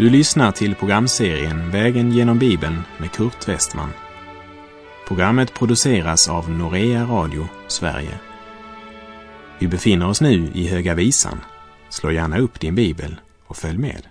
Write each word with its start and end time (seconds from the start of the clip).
Du 0.00 0.10
lyssnar 0.10 0.52
till 0.52 0.74
programserien 0.74 1.70
Vägen 1.70 2.12
genom 2.12 2.38
Bibeln 2.38 2.74
med 2.98 3.12
Kurt 3.12 3.48
Westman. 3.48 3.90
Programmet 5.08 5.54
produceras 5.54 6.28
av 6.28 6.50
Norea 6.50 7.04
Radio 7.04 7.46
Sverige. 7.68 8.20
Vi 9.58 9.68
befinner 9.68 10.08
oss 10.08 10.20
nu 10.20 10.50
i 10.54 10.68
Höga 10.68 10.94
Visan. 10.94 11.40
Slå 11.88 12.10
gärna 12.10 12.38
upp 12.38 12.60
din 12.60 12.74
bibel 12.74 13.20
och 13.46 13.56
följ 13.56 13.78
med. 13.78 14.06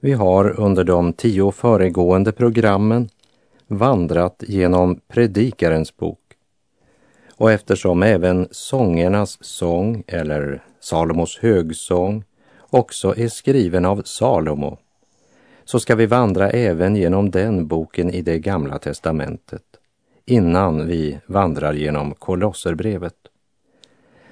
Vi 0.00 0.12
har 0.12 0.60
under 0.60 0.84
de 0.84 1.12
tio 1.12 1.52
föregående 1.52 2.32
programmen 2.32 3.08
vandrat 3.68 4.44
genom 4.46 5.00
Predikarens 5.08 5.96
bok. 5.96 6.20
Och 7.36 7.52
eftersom 7.52 8.02
även 8.02 8.48
sångernas 8.50 9.38
sång 9.44 10.02
eller 10.06 10.62
Salomos 10.80 11.38
högsång 11.38 12.24
också 12.70 13.16
är 13.16 13.28
skriven 13.28 13.84
av 13.84 14.02
Salomo 14.02 14.78
så 15.64 15.80
ska 15.80 15.94
vi 15.94 16.06
vandra 16.06 16.50
även 16.50 16.96
genom 16.96 17.30
den 17.30 17.66
boken 17.66 18.10
i 18.10 18.22
det 18.22 18.38
gamla 18.38 18.78
testamentet 18.78 19.62
innan 20.24 20.86
vi 20.86 21.18
vandrar 21.26 21.72
genom 21.72 22.14
Kolosserbrevet. 22.14 23.14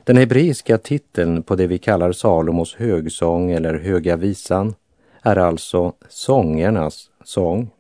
Den 0.05 0.17
hebreiska 0.17 0.79
titeln 0.79 1.43
på 1.43 1.57
det 1.57 1.67
vi 1.67 1.79
kallar 1.79 2.13
Salomos 2.13 2.75
högsång 2.75 3.51
eller 3.51 3.75
Höga 3.75 4.17
visan 4.17 4.75
är 5.23 5.37
alltså 5.37 5.93
Sångernas 6.09 7.11
sång. 7.25 7.71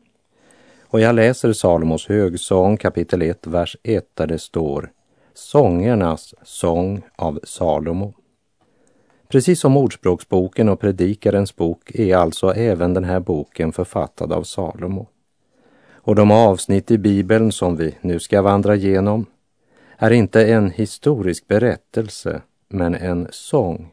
Och 0.82 1.00
jag 1.00 1.14
läser 1.14 1.52
Salomos 1.52 2.08
högsång 2.08 2.76
kapitel 2.76 3.22
1, 3.22 3.46
vers 3.46 3.76
1 3.82 4.04
där 4.14 4.26
det 4.26 4.38
står 4.38 4.90
Sångernas 5.34 6.34
sång 6.42 7.02
av 7.16 7.40
Salomo. 7.44 8.14
Precis 9.28 9.60
som 9.60 9.76
Ordspråksboken 9.76 10.68
och 10.68 10.80
Predikarens 10.80 11.56
bok 11.56 11.90
är 11.94 12.16
alltså 12.16 12.54
även 12.54 12.94
den 12.94 13.04
här 13.04 13.20
boken 13.20 13.72
författad 13.72 14.32
av 14.32 14.42
Salomo. 14.42 15.06
Och 15.92 16.14
de 16.14 16.30
avsnitt 16.30 16.90
i 16.90 16.98
Bibeln 16.98 17.52
som 17.52 17.76
vi 17.76 17.94
nu 18.00 18.20
ska 18.20 18.42
vandra 18.42 18.76
igenom 18.76 19.26
är 19.96 20.10
inte 20.10 20.46
en 20.46 20.70
historisk 20.70 21.48
berättelse, 21.48 22.42
men 22.68 22.94
en 22.94 23.28
sång. 23.30 23.90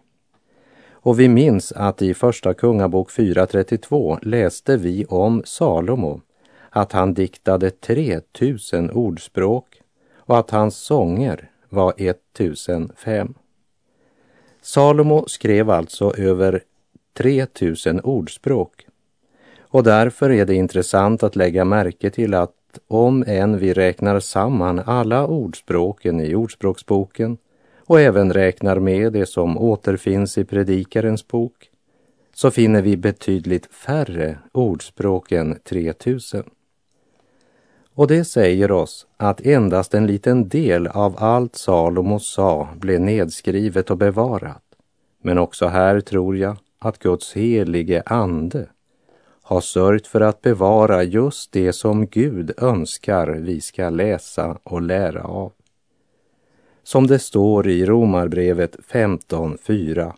Och 0.91 1.19
vi 1.19 1.29
minns 1.29 1.71
att 1.71 2.01
i 2.01 2.13
Första 2.13 2.53
Kungabok 2.53 3.11
4.32 3.11 4.19
läste 4.21 4.77
vi 4.77 5.05
om 5.05 5.41
Salomo, 5.45 6.21
att 6.69 6.91
han 6.91 7.13
diktade 7.13 7.69
3000 7.69 8.91
ordspråk 8.91 9.81
och 10.15 10.39
att 10.39 10.51
hans 10.51 10.75
sånger 10.75 11.49
var 11.69 11.93
1005. 11.97 13.33
Salomo 14.61 15.25
skrev 15.27 15.69
alltså 15.69 16.15
över 16.17 16.63
3000 17.13 17.99
ordspråk. 17.99 18.85
Och 19.61 19.83
därför 19.83 20.29
är 20.29 20.45
det 20.45 20.55
intressant 20.55 21.23
att 21.23 21.35
lägga 21.35 21.65
märke 21.65 22.09
till 22.09 22.33
att 22.33 22.55
om 22.87 23.23
än 23.27 23.57
vi 23.57 23.73
räknar 23.73 24.19
samman 24.19 24.79
alla 24.79 25.27
ordspråken 25.27 26.21
i 26.21 26.35
Ordspråksboken 26.35 27.37
och 27.85 27.99
även 28.01 28.33
räknar 28.33 28.79
med 28.79 29.13
det 29.13 29.25
som 29.25 29.57
återfinns 29.57 30.37
i 30.37 30.45
Predikarens 30.45 31.27
bok, 31.27 31.69
så 32.33 32.51
finner 32.51 32.81
vi 32.81 32.97
betydligt 32.97 33.65
färre 33.65 34.37
ordspråk 34.51 35.31
än 35.31 35.59
3000. 35.59 36.43
Och 38.01 38.07
det 38.07 38.25
säger 38.25 38.71
oss 38.71 39.07
att 39.17 39.41
endast 39.41 39.93
en 39.93 40.07
liten 40.07 40.49
del 40.49 40.87
av 40.87 41.15
allt 41.17 41.55
Salomo 41.55 42.19
sa 42.19 42.69
blev 42.75 43.01
nedskrivet 43.01 43.91
och 43.91 43.97
bevarat. 43.97 44.63
Men 45.23 45.37
också 45.37 45.67
här 45.67 45.99
tror 45.99 46.37
jag 46.37 46.57
att 46.79 46.99
Guds 46.99 47.33
helige 47.33 48.03
ande 48.05 48.67
har 49.43 49.61
sörjt 49.61 50.07
för 50.07 50.21
att 50.21 50.41
bevara 50.41 51.03
just 51.03 51.51
det 51.51 51.73
som 51.73 52.07
Gud 52.07 52.51
önskar 52.57 53.27
vi 53.27 53.61
ska 53.61 53.89
läsa 53.89 54.57
och 54.63 54.81
lära 54.81 55.23
av. 55.23 55.51
Som 56.83 57.07
det 57.07 57.19
står 57.19 57.67
i 57.67 57.85
Romarbrevet 57.85 58.75
15.4. 58.91 60.13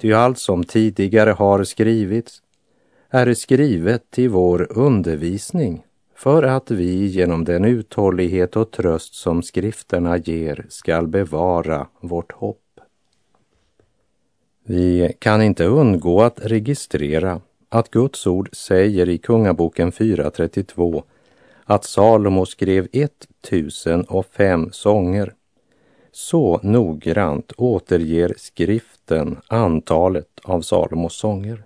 Ty 0.00 0.12
allt 0.12 0.38
som 0.38 0.64
tidigare 0.64 1.30
har 1.30 1.64
skrivits 1.64 2.42
är 3.10 3.34
skrivet 3.34 4.10
till 4.10 4.28
vår 4.30 4.78
undervisning 4.78 5.85
för 6.16 6.42
att 6.42 6.70
vi 6.70 7.06
genom 7.06 7.44
den 7.44 7.64
uthållighet 7.64 8.56
och 8.56 8.70
tröst 8.70 9.14
som 9.14 9.42
skrifterna 9.42 10.16
ger 10.16 10.66
skall 10.68 11.06
bevara 11.06 11.86
vårt 12.00 12.32
hopp. 12.32 12.80
Vi 14.64 15.16
kan 15.18 15.42
inte 15.42 15.64
undgå 15.64 16.22
att 16.22 16.40
registrera 16.42 17.40
att 17.68 17.90
Guds 17.90 18.26
ord 18.26 18.48
säger 18.52 19.08
i 19.08 19.18
Kungaboken 19.18 19.92
4.32 19.92 21.02
att 21.64 21.84
Salomo 21.84 22.46
skrev 22.46 22.88
1005 22.92 24.68
sånger. 24.72 25.34
Så 26.12 26.60
noggrant 26.62 27.52
återger 27.56 28.34
skriften 28.38 29.36
antalet 29.46 30.40
av 30.44 30.60
Salomos 30.60 31.16
sånger. 31.16 31.64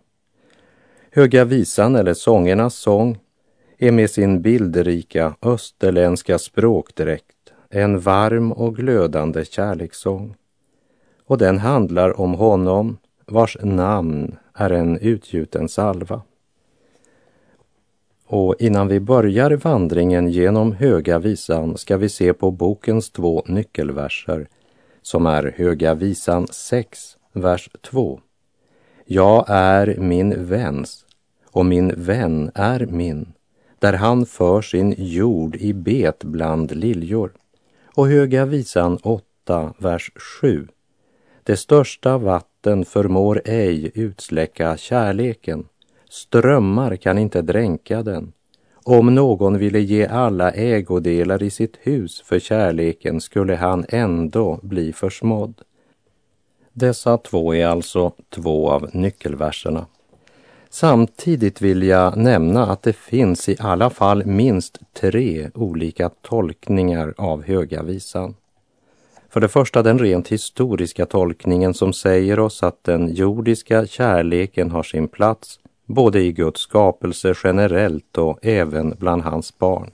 Höga 1.10 1.44
visan 1.44 1.96
eller 1.96 2.14
sångernas 2.14 2.74
sång 2.74 3.18
är 3.82 3.92
med 3.92 4.10
sin 4.10 4.42
bildrika 4.42 5.34
österländska 5.42 6.38
språkdräkt 6.38 7.52
en 7.70 8.00
varm 8.00 8.52
och 8.52 8.76
glödande 8.76 9.44
kärlekssång. 9.44 10.34
Och 11.24 11.38
den 11.38 11.58
handlar 11.58 12.20
om 12.20 12.34
honom 12.34 12.98
vars 13.26 13.56
namn 13.62 14.36
är 14.54 14.70
en 14.70 14.98
utgjuten 14.98 15.68
salva. 15.68 16.22
Och 18.26 18.54
innan 18.58 18.88
vi 18.88 19.00
börjar 19.00 19.50
vandringen 19.50 20.28
genom 20.28 20.72
Höga 20.72 21.18
visan 21.18 21.78
ska 21.78 21.96
vi 21.96 22.08
se 22.08 22.32
på 22.32 22.50
bokens 22.50 23.10
två 23.10 23.42
nyckelverser 23.46 24.48
som 25.02 25.26
är 25.26 25.54
Höga 25.56 25.94
visan 25.94 26.46
6, 26.50 27.16
vers 27.32 27.70
2. 27.80 28.20
Jag 29.04 29.44
är 29.48 29.96
min 29.98 30.46
väns 30.46 31.06
och 31.50 31.66
min 31.66 31.92
vän 31.96 32.50
är 32.54 32.86
min 32.86 33.32
där 33.80 33.92
han 33.92 34.26
för 34.26 34.62
sin 34.62 34.94
jord 34.98 35.56
i 35.56 35.72
bet 35.72 36.24
bland 36.24 36.76
liljor. 36.76 37.32
Och 37.94 38.08
Höga 38.08 38.44
visan 38.44 38.98
8, 39.02 39.74
vers 39.78 40.10
7. 40.40 40.68
Det 41.42 41.56
största 41.56 42.18
vatten 42.18 42.84
förmår 42.84 43.42
ej 43.44 43.90
utsläcka 43.94 44.76
kärleken. 44.76 45.64
Strömmar 46.10 46.96
kan 46.96 47.18
inte 47.18 47.42
dränka 47.42 48.02
den. 48.02 48.32
Om 48.84 49.14
någon 49.14 49.58
ville 49.58 49.80
ge 49.80 50.06
alla 50.06 50.50
ägodelar 50.50 51.42
i 51.42 51.50
sitt 51.50 51.76
hus 51.80 52.22
för 52.24 52.38
kärleken 52.38 53.20
skulle 53.20 53.56
han 53.56 53.84
ändå 53.88 54.60
bli 54.62 54.92
försmådd. 54.92 55.60
Dessa 56.72 57.18
två 57.18 57.54
är 57.54 57.66
alltså 57.66 58.12
två 58.28 58.70
av 58.70 58.90
nyckelverserna. 58.92 59.86
Samtidigt 60.72 61.62
vill 61.62 61.82
jag 61.82 62.16
nämna 62.16 62.66
att 62.66 62.82
det 62.82 62.92
finns 62.92 63.48
i 63.48 63.56
alla 63.60 63.90
fall 63.90 64.26
minst 64.26 64.78
tre 64.92 65.50
olika 65.54 66.08
tolkningar 66.08 67.14
av 67.16 67.42
Höga 67.42 67.82
visan. 67.82 68.34
För 69.28 69.40
det 69.40 69.48
första 69.48 69.82
den 69.82 69.98
rent 69.98 70.28
historiska 70.28 71.06
tolkningen 71.06 71.74
som 71.74 71.92
säger 71.92 72.38
oss 72.38 72.62
att 72.62 72.84
den 72.84 73.14
jordiska 73.14 73.86
kärleken 73.86 74.70
har 74.70 74.82
sin 74.82 75.08
plats 75.08 75.60
både 75.86 76.20
i 76.20 76.32
Guds 76.32 76.60
skapelse 76.60 77.34
generellt 77.44 78.18
och 78.18 78.38
även 78.42 78.94
bland 78.98 79.22
hans 79.22 79.58
barn. 79.58 79.90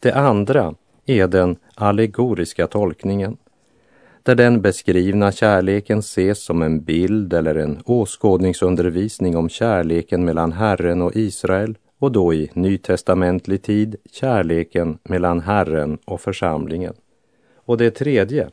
Det 0.00 0.12
andra 0.12 0.74
är 1.06 1.28
den 1.28 1.56
allegoriska 1.74 2.66
tolkningen 2.66 3.36
där 4.26 4.34
den 4.34 4.60
beskrivna 4.60 5.32
kärleken 5.32 5.98
ses 5.98 6.44
som 6.44 6.62
en 6.62 6.84
bild 6.84 7.32
eller 7.32 7.54
en 7.54 7.78
åskådningsundervisning 7.84 9.36
om 9.36 9.48
kärleken 9.48 10.24
mellan 10.24 10.52
Herren 10.52 11.02
och 11.02 11.16
Israel 11.16 11.78
och 11.98 12.12
då 12.12 12.34
i 12.34 12.50
nytestamentlig 12.52 13.62
tid 13.62 13.96
kärleken 14.12 14.98
mellan 15.02 15.40
Herren 15.40 15.98
och 16.04 16.20
församlingen. 16.20 16.94
Och 17.56 17.78
det 17.78 17.90
tredje, 17.90 18.48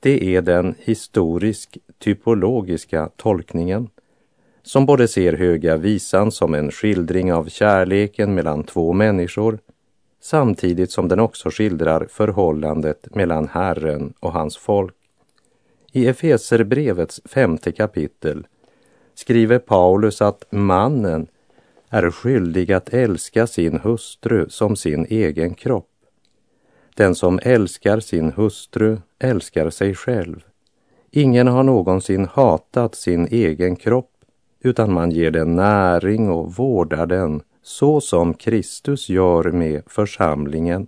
det 0.00 0.36
är 0.36 0.42
den 0.42 0.74
historisk 0.78 1.78
typologiska 1.98 3.10
tolkningen 3.16 3.88
som 4.62 4.86
både 4.86 5.08
ser 5.08 5.32
Höga 5.32 5.76
visan 5.76 6.32
som 6.32 6.54
en 6.54 6.70
skildring 6.70 7.32
av 7.32 7.48
kärleken 7.48 8.34
mellan 8.34 8.64
två 8.64 8.92
människor 8.92 9.58
samtidigt 10.22 10.90
som 10.90 11.08
den 11.08 11.20
också 11.20 11.50
skildrar 11.50 12.06
förhållandet 12.10 13.14
mellan 13.14 13.48
Herren 13.48 14.12
och 14.20 14.32
hans 14.32 14.56
folk. 14.56 14.94
I 15.92 16.06
Efeserbrevets 16.06 17.20
femte 17.24 17.72
kapitel 17.72 18.46
skriver 19.14 19.58
Paulus 19.58 20.22
att 20.22 20.44
mannen 20.50 21.26
är 21.88 22.10
skyldig 22.10 22.72
att 22.72 22.94
älska 22.94 23.46
sin 23.46 23.78
hustru 23.78 24.48
som 24.48 24.76
sin 24.76 25.06
egen 25.10 25.54
kropp. 25.54 25.88
Den 26.94 27.14
som 27.14 27.40
älskar 27.42 28.00
sin 28.00 28.32
hustru 28.32 28.98
älskar 29.18 29.70
sig 29.70 29.94
själv. 29.94 30.44
Ingen 31.10 31.46
har 31.46 31.62
någonsin 31.62 32.28
hatat 32.32 32.94
sin 32.94 33.26
egen 33.26 33.76
kropp 33.76 34.10
utan 34.60 34.92
man 34.92 35.10
ger 35.10 35.30
den 35.30 35.56
näring 35.56 36.30
och 36.30 36.54
vårdar 36.54 37.06
den 37.06 37.42
så 37.62 38.00
som 38.00 38.34
Kristus 38.34 39.08
gör 39.08 39.44
med 39.44 39.82
församlingen. 39.86 40.86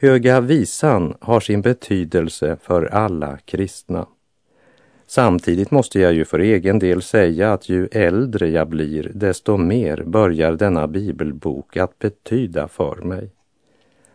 Höga 0.00 0.40
visan 0.40 1.14
har 1.20 1.40
sin 1.40 1.62
betydelse 1.62 2.56
för 2.62 2.84
alla 2.84 3.38
kristna. 3.44 4.06
Samtidigt 5.06 5.70
måste 5.70 6.00
jag 6.00 6.12
ju 6.12 6.24
för 6.24 6.38
egen 6.38 6.78
del 6.78 7.02
säga 7.02 7.52
att 7.52 7.68
ju 7.68 7.86
äldre 7.92 8.48
jag 8.48 8.68
blir, 8.68 9.10
desto 9.14 9.56
mer 9.56 10.02
börjar 10.06 10.52
denna 10.52 10.86
bibelbok 10.86 11.76
att 11.76 11.98
betyda 11.98 12.68
för 12.68 12.96
mig. 12.96 13.30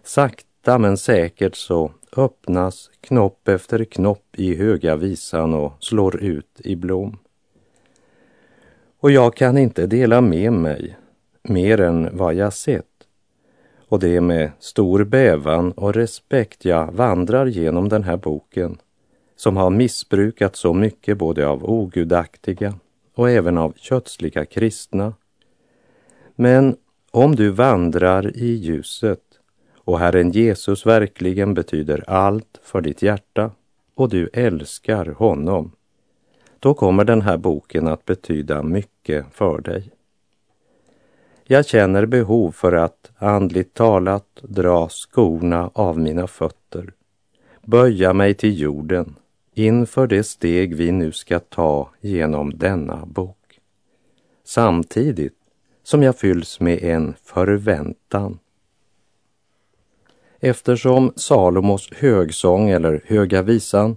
Sakta 0.04 0.78
men 0.80 0.98
säkert 0.98 1.56
så 1.56 1.92
öppnas 2.18 2.90
knopp 3.02 3.48
efter 3.48 3.84
knopp 3.84 4.26
i 4.38 4.56
Höga 4.56 4.96
visan 4.96 5.54
och 5.54 5.74
slår 5.80 6.24
ut 6.24 6.62
i 6.64 6.76
blom. 6.76 7.18
Och 9.00 9.12
jag 9.12 9.36
kan 9.36 9.58
inte 9.58 9.88
dela 9.88 10.22
med 10.22 10.54
mig 10.54 10.98
mer 11.44 11.82
än 11.82 12.18
vad 12.18 12.34
jag 12.34 12.54
sett. 12.54 12.86
Och 13.88 14.00
det 14.00 14.16
är 14.16 14.22
med 14.22 14.52
stor 14.60 15.04
bävan 15.04 15.72
och 15.72 15.94
respekt 15.94 16.66
jag 16.66 16.92
vandrar 16.92 17.46
genom 17.46 17.90
den 17.90 18.04
här 18.04 18.18
boken 18.18 18.78
som 19.36 19.58
har 19.58 19.70
missbrukat 19.70 20.56
så 20.56 20.74
mycket 20.74 21.18
både 21.18 21.48
av 21.48 21.70
ogudaktiga 21.70 22.74
och 23.16 23.30
även 23.30 23.58
av 23.58 23.74
kötsliga 23.78 24.46
kristna. 24.46 25.14
Men 26.36 26.76
om 27.12 27.36
du 27.36 27.50
vandrar 27.50 28.38
i 28.38 28.54
ljuset 28.54 29.24
och 29.78 30.00
Herren 30.00 30.32
Jesus 30.32 30.86
verkligen 30.86 31.54
betyder 31.54 32.04
allt 32.08 32.60
för 32.64 32.82
ditt 32.82 33.02
hjärta 33.02 33.52
och 33.96 34.10
du 34.10 34.30
älskar 34.34 35.06
honom, 35.06 35.72
då 36.60 36.74
kommer 36.74 37.04
den 37.04 37.22
här 37.22 37.38
boken 37.38 37.88
att 37.88 38.06
betyda 38.06 38.64
mycket 38.64 39.26
för 39.32 39.62
dig. 39.62 39.92
Jag 41.44 41.66
känner 41.66 42.06
behov 42.06 42.52
för 42.52 42.74
att 42.74 43.12
andligt 43.18 43.74
talat 43.74 44.28
dra 44.42 44.90
skorna 44.90 45.72
av 45.74 46.00
mina 46.00 46.28
fötter, 46.28 46.94
böja 47.62 48.14
mig 48.14 48.34
till 48.34 48.60
jorden 48.60 49.16
inför 49.54 50.08
det 50.08 50.24
steg 50.24 50.76
vi 50.76 50.92
nu 50.92 51.12
ska 51.12 51.40
ta 51.40 51.90
genom 52.02 52.58
denna 52.58 53.06
bok. 53.06 53.60
Samtidigt 54.44 55.38
som 55.84 56.04
jag 56.04 56.18
fylls 56.18 56.60
med 56.60 56.84
en 56.84 57.14
förväntan. 57.24 58.40
Eftersom 60.40 61.14
Salomos 61.16 61.90
högsång 61.94 62.70
eller 62.70 63.04
Höga 63.06 63.42
visan 63.42 63.96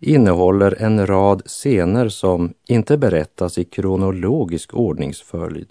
innehåller 0.00 0.82
en 0.82 1.06
rad 1.06 1.42
scener 1.46 2.08
som 2.08 2.54
inte 2.68 2.98
berättas 2.98 3.58
i 3.58 3.64
kronologisk 3.64 4.74
ordningsföljd 4.74 5.68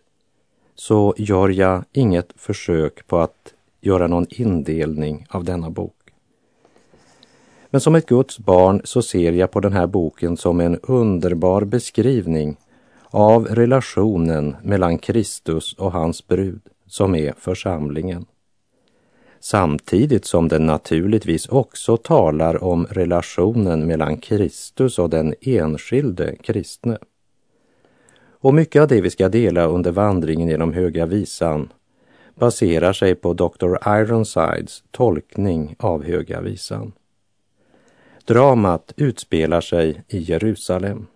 så 0.75 1.13
gör 1.17 1.49
jag 1.49 1.83
inget 1.91 2.33
försök 2.35 3.07
på 3.07 3.17
att 3.17 3.53
göra 3.81 4.07
någon 4.07 4.25
indelning 4.29 5.25
av 5.29 5.43
denna 5.43 5.69
bok. 5.69 5.95
Men 7.69 7.81
som 7.81 7.95
ett 7.95 8.05
Guds 8.05 8.39
barn 8.39 8.81
så 8.83 9.01
ser 9.01 9.31
jag 9.31 9.51
på 9.51 9.59
den 9.59 9.73
här 9.73 9.87
boken 9.87 10.37
som 10.37 10.59
en 10.59 10.79
underbar 10.79 11.61
beskrivning 11.65 12.57
av 13.09 13.45
relationen 13.45 14.55
mellan 14.63 14.97
Kristus 14.97 15.73
och 15.73 15.91
hans 15.91 16.27
brud, 16.27 16.61
som 16.87 17.15
är 17.15 17.33
församlingen. 17.37 18.25
Samtidigt 19.45 20.25
som 20.25 20.47
den 20.47 20.65
naturligtvis 20.65 21.47
också 21.47 21.97
talar 21.97 22.63
om 22.63 22.85
relationen 22.89 23.87
mellan 23.87 24.17
Kristus 24.17 24.99
och 24.99 25.09
den 25.09 25.35
enskilde 25.41 26.35
kristne. 26.35 26.97
Och 28.39 28.53
mycket 28.53 28.81
av 28.81 28.87
det 28.87 29.01
vi 29.01 29.09
ska 29.09 29.29
dela 29.29 29.65
under 29.65 29.91
vandringen 29.91 30.47
genom 30.47 30.73
Höga 30.73 31.05
Visan 31.05 31.69
baserar 32.35 32.93
sig 32.93 33.15
på 33.15 33.33
Dr. 33.33 33.75
Ironsides 33.85 34.83
tolkning 34.91 35.75
av 35.79 36.03
Höga 36.03 36.41
Visan. 36.41 36.91
Dramat 38.25 38.93
utspelar 38.97 39.61
sig 39.61 40.03
i 40.07 40.19
Jerusalem 40.19 41.07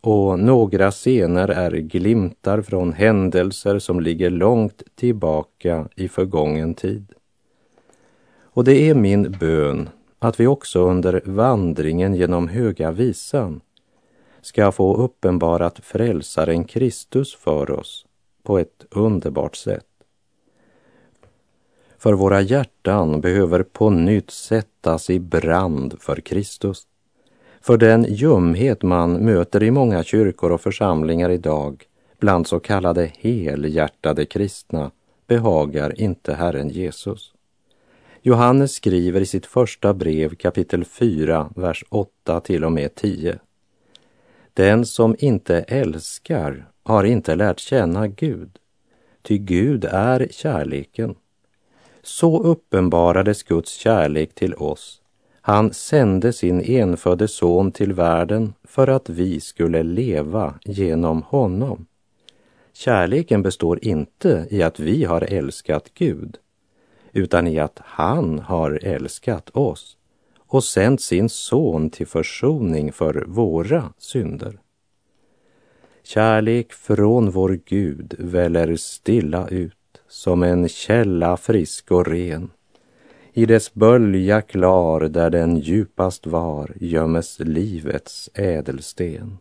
och 0.00 0.38
några 0.38 0.90
scener 0.90 1.48
är 1.48 1.70
glimtar 1.70 2.62
från 2.62 2.92
händelser 2.92 3.78
som 3.78 4.00
ligger 4.00 4.30
långt 4.30 4.82
tillbaka 4.94 5.88
i 5.96 6.08
förgången 6.08 6.74
tid. 6.74 7.14
Och 8.54 8.64
det 8.64 8.90
är 8.90 8.94
min 8.94 9.32
bön 9.40 9.88
att 10.18 10.40
vi 10.40 10.46
också 10.46 10.88
under 10.88 11.22
vandringen 11.24 12.14
genom 12.14 12.48
Höga 12.48 12.90
Visan 12.90 13.60
ska 14.40 14.72
få 14.72 14.96
uppenbarat 14.96 15.78
frälsaren 15.78 16.64
Kristus 16.64 17.34
för 17.34 17.70
oss 17.70 18.06
på 18.42 18.58
ett 18.58 18.86
underbart 18.90 19.56
sätt. 19.56 19.86
För 21.98 22.12
våra 22.12 22.40
hjärtan 22.40 23.20
behöver 23.20 23.62
på 23.62 23.90
nytt 23.90 24.30
sättas 24.30 25.10
i 25.10 25.20
brand 25.20 25.94
för 26.00 26.16
Kristus. 26.16 26.82
För 27.60 27.76
den 27.76 28.04
ljumhet 28.08 28.82
man 28.82 29.12
möter 29.12 29.62
i 29.62 29.70
många 29.70 30.02
kyrkor 30.02 30.52
och 30.52 30.60
församlingar 30.60 31.30
idag 31.30 31.84
bland 32.18 32.46
så 32.46 32.60
kallade 32.60 33.12
helhjärtade 33.18 34.26
kristna 34.26 34.90
behagar 35.26 36.00
inte 36.00 36.34
Herren 36.34 36.68
Jesus. 36.68 37.33
Johannes 38.26 38.74
skriver 38.74 39.20
i 39.20 39.26
sitt 39.26 39.46
första 39.46 39.94
brev 39.94 40.34
kapitel 40.34 40.84
4, 40.84 41.50
vers 41.56 41.84
8 41.88 42.40
till 42.40 42.64
och 42.64 42.72
med 42.72 42.94
10. 42.94 43.38
Den 44.54 44.86
som 44.86 45.16
inte 45.18 45.60
älskar 45.60 46.68
har 46.82 47.04
inte 47.04 47.34
lärt 47.34 47.58
känna 47.58 48.08
Gud, 48.08 48.58
ty 49.22 49.38
Gud 49.38 49.84
är 49.84 50.28
kärleken. 50.30 51.14
Så 52.02 52.42
uppenbarades 52.42 53.42
Guds 53.42 53.72
kärlek 53.72 54.34
till 54.34 54.54
oss. 54.54 55.00
Han 55.40 55.72
sände 55.72 56.32
sin 56.32 56.60
enfödde 56.60 57.28
son 57.28 57.72
till 57.72 57.92
världen 57.92 58.54
för 58.64 58.88
att 58.88 59.08
vi 59.08 59.40
skulle 59.40 59.82
leva 59.82 60.54
genom 60.64 61.22
honom. 61.22 61.86
Kärleken 62.72 63.42
består 63.42 63.84
inte 63.84 64.46
i 64.50 64.62
att 64.62 64.80
vi 64.80 65.04
har 65.04 65.22
älskat 65.22 65.90
Gud, 65.94 66.38
utan 67.14 67.46
i 67.46 67.58
att 67.58 67.80
han 67.84 68.38
har 68.38 68.78
älskat 68.82 69.50
oss 69.50 69.96
och 70.36 70.64
sänt 70.64 71.00
sin 71.00 71.28
son 71.28 71.90
till 71.90 72.06
försoning 72.06 72.92
för 72.92 73.24
våra 73.26 73.92
synder. 73.98 74.58
Kärlek 76.02 76.72
från 76.72 77.30
vår 77.30 77.58
Gud 77.64 78.14
väller 78.18 78.76
stilla 78.76 79.48
ut 79.48 79.74
som 80.08 80.42
en 80.42 80.68
källa 80.68 81.36
frisk 81.36 81.90
och 81.90 82.06
ren. 82.06 82.50
I 83.32 83.46
dess 83.46 83.74
bölja 83.74 84.40
klar 84.40 85.00
där 85.00 85.30
den 85.30 85.56
djupast 85.56 86.26
var 86.26 86.72
gömmes 86.80 87.38
livets 87.38 88.30
ädelsten. 88.34 89.38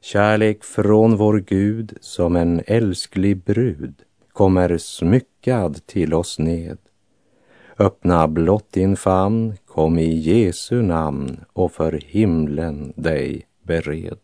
Kärlek 0.00 0.64
från 0.64 1.16
vår 1.16 1.38
Gud 1.38 1.98
som 2.00 2.36
en 2.36 2.62
älsklig 2.66 3.44
brud 3.44 4.02
kommer 4.36 4.78
smyckad 4.78 5.86
till 5.86 6.14
oss 6.14 6.38
ned. 6.38 6.78
Öppna 7.78 8.28
blott 8.28 8.72
din 8.72 8.96
famn, 8.96 9.56
kom 9.66 9.98
i 9.98 10.14
Jesu 10.14 10.82
namn 10.82 11.40
och 11.52 11.72
för 11.72 11.92
himlen 11.92 12.92
dig 12.96 13.46
bered. 13.62 14.18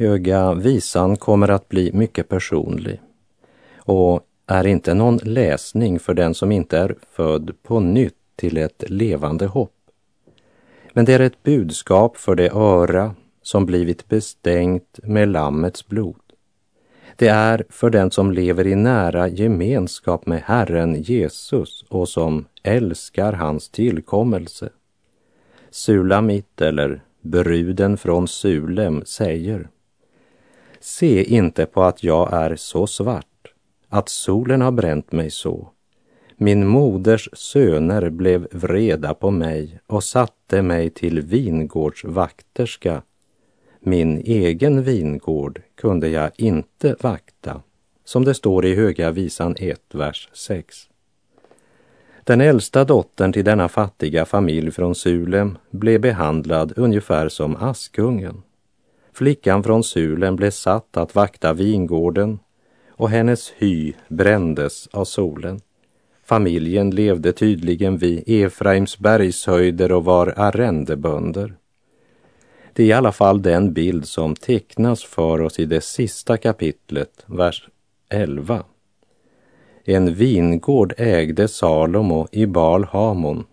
Höga 0.00 0.54
visan 0.54 1.16
kommer 1.16 1.48
att 1.48 1.68
bli 1.68 1.92
mycket 1.92 2.28
personlig 2.28 3.00
och 3.76 4.26
är 4.46 4.66
inte 4.66 4.94
någon 4.94 5.16
läsning 5.16 5.98
för 5.98 6.14
den 6.14 6.34
som 6.34 6.52
inte 6.52 6.78
är 6.78 6.94
född 7.10 7.52
på 7.62 7.80
nytt 7.80 8.14
till 8.36 8.56
ett 8.56 8.84
levande 8.90 9.46
hopp. 9.46 9.74
Men 10.92 11.04
det 11.04 11.14
är 11.14 11.20
ett 11.20 11.42
budskap 11.42 12.16
för 12.16 12.34
det 12.34 12.50
öra 12.50 13.14
som 13.42 13.66
blivit 13.66 14.08
bestängt 14.08 14.98
med 15.02 15.28
Lammets 15.28 15.86
blod. 15.86 16.22
Det 17.16 17.28
är 17.28 17.64
för 17.68 17.90
den 17.90 18.10
som 18.10 18.32
lever 18.32 18.66
i 18.66 18.74
nära 18.74 19.28
gemenskap 19.28 20.26
med 20.26 20.42
Herren 20.42 21.02
Jesus 21.02 21.84
och 21.88 22.08
som 22.08 22.44
älskar 22.62 23.32
hans 23.32 23.68
tillkommelse. 23.68 24.68
Sulamit 25.70 26.60
eller 26.60 27.02
bruden 27.20 27.96
från 27.96 28.28
Sulem 28.28 29.02
säger 29.04 29.68
Se 30.80 31.24
inte 31.24 31.66
på 31.66 31.82
att 31.82 32.04
jag 32.04 32.32
är 32.32 32.56
så 32.56 32.86
svart, 32.86 33.52
att 33.88 34.08
solen 34.08 34.60
har 34.60 34.70
bränt 34.70 35.12
mig 35.12 35.30
så. 35.30 35.68
Min 36.36 36.66
moders 36.66 37.28
söner 37.32 38.10
blev 38.10 38.48
vreda 38.50 39.14
på 39.14 39.30
mig 39.30 39.80
och 39.86 40.04
satte 40.04 40.62
mig 40.62 40.90
till 40.90 41.20
vingårdsvakterska. 41.20 43.02
Min 43.80 44.18
egen 44.18 44.82
vingård 44.82 45.62
kunde 45.74 46.08
jag 46.08 46.30
inte 46.36 46.96
vakta, 47.00 47.62
som 48.04 48.24
det 48.24 48.34
står 48.34 48.66
i 48.66 48.74
Höga 48.74 49.10
visan 49.10 49.56
1, 49.58 49.80
vers 49.92 50.28
6. 50.32 50.90
Den 52.24 52.40
äldsta 52.40 52.84
dottern 52.84 53.32
till 53.32 53.44
denna 53.44 53.68
fattiga 53.68 54.24
familj 54.24 54.70
från 54.70 54.94
Sulem 54.94 55.58
blev 55.70 56.00
behandlad 56.00 56.72
ungefär 56.76 57.28
som 57.28 57.56
Askungen. 57.56 58.42
Flickan 59.12 59.62
från 59.62 59.84
Sulen 59.84 60.36
blev 60.36 60.50
satt 60.50 60.96
att 60.96 61.14
vakta 61.14 61.52
vingården 61.52 62.38
och 62.90 63.10
hennes 63.10 63.52
hy 63.58 63.92
brändes 64.08 64.86
av 64.86 65.04
solen. 65.04 65.60
Familjen 66.24 66.90
levde 66.90 67.32
tydligen 67.32 67.98
vid 67.98 68.22
Efraims 68.26 68.98
bergshöjder 68.98 69.92
och 69.92 70.04
var 70.04 70.34
arrendebönder. 70.36 71.54
Det 72.72 72.82
är 72.82 72.86
i 72.86 72.92
alla 72.92 73.12
fall 73.12 73.42
den 73.42 73.72
bild 73.72 74.06
som 74.06 74.34
tecknas 74.34 75.04
för 75.04 75.40
oss 75.40 75.58
i 75.58 75.64
det 75.64 75.80
sista 75.80 76.36
kapitlet, 76.36 77.24
vers 77.26 77.68
11. 78.08 78.64
En 79.84 80.14
vingård 80.14 80.94
ägde 80.96 81.48
Salomo 81.48 82.28
i 82.32 82.46
Bal 82.46 82.84
Hamon. 82.84 83.44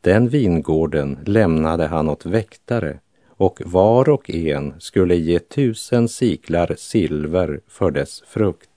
Den 0.00 0.28
vingården 0.28 1.18
lämnade 1.24 1.86
han 1.86 2.08
åt 2.08 2.26
väktare 2.26 2.98
och 3.36 3.62
var 3.64 4.08
och 4.08 4.30
en 4.30 4.74
skulle 4.78 5.14
ge 5.16 5.38
tusen 5.38 6.08
siklar 6.08 6.74
silver 6.78 7.60
för 7.68 7.90
dess 7.90 8.22
frukt. 8.26 8.70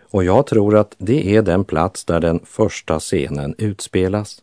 Och 0.00 0.24
jag 0.24 0.46
tror 0.46 0.76
att 0.76 0.94
det 0.98 1.36
är 1.36 1.42
den 1.42 1.64
plats 1.64 2.04
där 2.04 2.20
den 2.20 2.40
första 2.44 3.00
scenen 3.00 3.54
utspelas. 3.58 4.42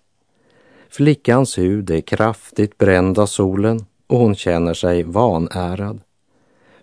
Flickans 0.90 1.58
hud 1.58 1.90
är 1.90 2.02
kraftigt 2.02 2.78
bränd 2.78 3.20
av 3.20 3.26
solen 3.26 3.86
och 4.08 4.20
hon 4.20 4.36
känner 4.36 4.74
sig 4.74 5.04
vanärad. 5.04 6.00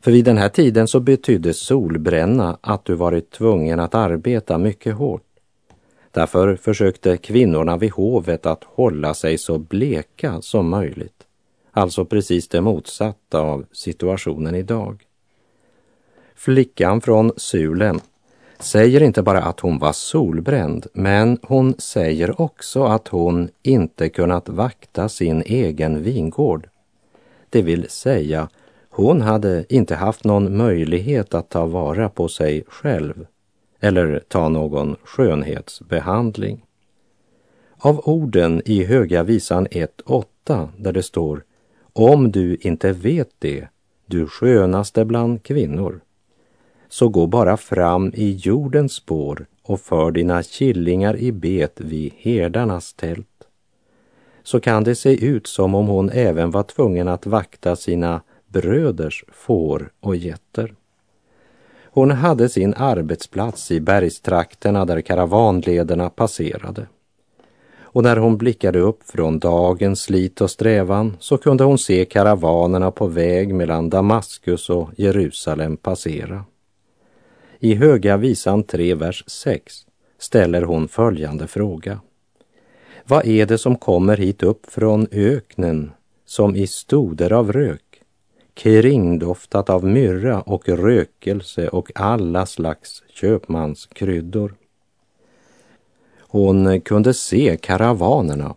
För 0.01 0.11
vid 0.11 0.25
den 0.25 0.39
här 0.39 0.49
tiden 0.49 0.89
så 0.89 1.01
betydde 1.01 1.55
solbränna 1.55 2.59
att 2.61 2.85
du 2.85 2.95
varit 2.95 3.31
tvungen 3.31 3.81
att 3.81 3.95
arbeta 3.95 4.59
mycket 4.59 4.95
hårt. 4.95 5.23
Därför 6.11 6.57
försökte 6.57 7.17
kvinnorna 7.17 7.77
vid 7.77 7.93
hovet 7.93 8.47
att 8.47 8.65
hålla 8.65 9.15
sig 9.15 9.39
så 9.39 9.59
bleka 9.59 10.43
som 10.43 10.69
möjligt. 10.69 11.24
Alltså 11.77 12.05
precis 12.05 12.49
det 12.49 12.61
motsatta 12.61 13.41
av 13.41 13.67
situationen 13.73 14.55
idag. 14.55 15.07
Flickan 16.35 17.01
från 17.01 17.33
Sulen 17.37 18.01
säger 18.59 19.03
inte 19.03 19.23
bara 19.23 19.43
att 19.43 19.61
hon 19.61 19.79
var 19.79 19.93
solbränd, 19.93 20.87
men 20.93 21.39
hon 21.43 21.75
säger 21.79 22.41
också 22.41 22.85
att 22.85 23.09
hon 23.09 23.49
inte 23.63 24.09
kunnat 24.09 24.49
vakta 24.49 25.09
sin 25.09 25.43
egen 25.43 26.03
vingård. 26.03 26.69
Det 27.51 27.63
vill 27.63 27.91
säga, 27.91 28.49
hon 28.91 29.21
hade 29.21 29.65
inte 29.69 29.95
haft 29.95 30.25
någon 30.25 30.57
möjlighet 30.57 31.35
att 31.35 31.49
ta 31.49 31.67
vara 31.67 32.09
på 32.09 32.29
sig 32.29 32.65
själv 32.69 33.27
eller 33.81 34.23
ta 34.29 34.49
någon 34.49 34.97
skönhetsbehandling. 35.05 36.65
Av 37.79 38.01
orden 38.05 38.63
i 38.65 38.85
Höga 38.85 39.23
visan 39.23 39.67
1.8 39.67 40.69
där 40.77 40.93
det 40.93 41.03
står 41.03 41.45
om 41.95 42.33
du 42.33 42.57
inte 42.61 42.93
vet 42.93 43.31
det, 43.39 43.69
du 44.07 44.27
skönaste 44.27 45.05
bland 45.05 45.43
kvinnor, 45.43 46.01
så 46.89 47.09
gå 47.09 47.27
bara 47.27 47.57
fram 47.57 48.13
i 48.15 48.31
jordens 48.31 48.93
spår 48.93 49.47
och 49.63 49.81
för 49.81 50.11
dina 50.11 50.43
killingar 50.43 51.17
i 51.17 51.33
bet 51.33 51.81
vid 51.81 52.13
herdarnas 52.19 52.93
tält. 52.93 53.29
Så 54.43 54.61
kan 54.61 54.85
det 54.85 54.95
se 54.95 55.27
ut 55.27 55.47
som 55.47 55.75
om 55.75 55.87
hon 55.87 56.11
även 56.11 56.51
var 56.51 56.63
tvungen 56.63 57.09
att 57.09 57.27
vakta 57.27 57.77
sina 57.77 58.23
bröders 58.47 59.25
får 59.33 59.93
och 60.01 60.17
getter. 60.17 60.75
Hon 61.85 62.11
hade 62.11 62.49
sin 62.49 62.75
arbetsplats 62.75 63.71
i 63.71 63.81
bergstrakterna 63.81 64.85
där 64.85 65.01
karavanlederna 65.01 66.11
passerade 66.11 66.87
och 67.95 68.03
när 68.03 68.17
hon 68.17 68.37
blickade 68.39 68.79
upp 68.79 69.03
från 69.03 69.39
dagens 69.39 70.01
slit 70.01 70.41
och 70.41 70.51
strävan 70.51 71.17
så 71.21 71.37
kunde 71.37 71.65
hon 71.65 71.79
se 71.79 72.05
karavanerna 72.05 72.91
på 72.91 73.07
väg 73.07 73.55
mellan 73.55 73.91
Damaskus 73.91 74.71
och 74.71 74.91
Jerusalem 74.97 75.77
passera. 75.77 76.45
I 77.59 77.75
Höga 77.75 78.17
visan 78.17 78.63
3, 78.63 78.95
vers 78.95 79.25
6 79.27 79.75
ställer 80.19 80.63
hon 80.63 80.89
följande 80.89 81.47
fråga. 81.47 82.01
Vad 83.05 83.27
är 83.27 83.47
det 83.47 83.59
som 83.59 83.77
kommer 83.77 84.17
hit 84.17 84.43
upp 84.43 84.67
från 84.67 85.07
öknen 85.11 85.91
som 86.27 86.57
i 86.57 86.67
stoder 86.67 87.33
av 87.33 87.53
rök, 87.53 88.03
kringdoftat 88.55 89.71
av 89.71 89.85
myrra 89.85 90.41
och 90.41 90.69
rökelse 90.69 91.69
och 91.69 91.91
alla 91.95 92.47
slags 92.47 93.03
köpmanskryddor? 93.09 94.55
Hon 96.35 96.81
kunde 96.81 97.15
se 97.15 97.57
karavanerna 97.63 98.55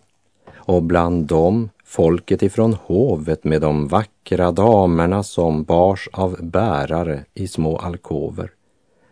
och 0.56 0.84
bland 0.84 1.26
dem 1.26 1.70
folket 1.86 2.44
ifrån 2.44 2.74
hovet 2.74 3.44
med 3.44 3.62
de 3.62 3.88
vackra 3.88 4.52
damerna 4.52 5.24
som 5.24 5.64
bars 5.64 6.10
av 6.14 6.38
bärare 6.42 7.26
i 7.34 7.48
små 7.48 7.78
alkover, 7.78 8.52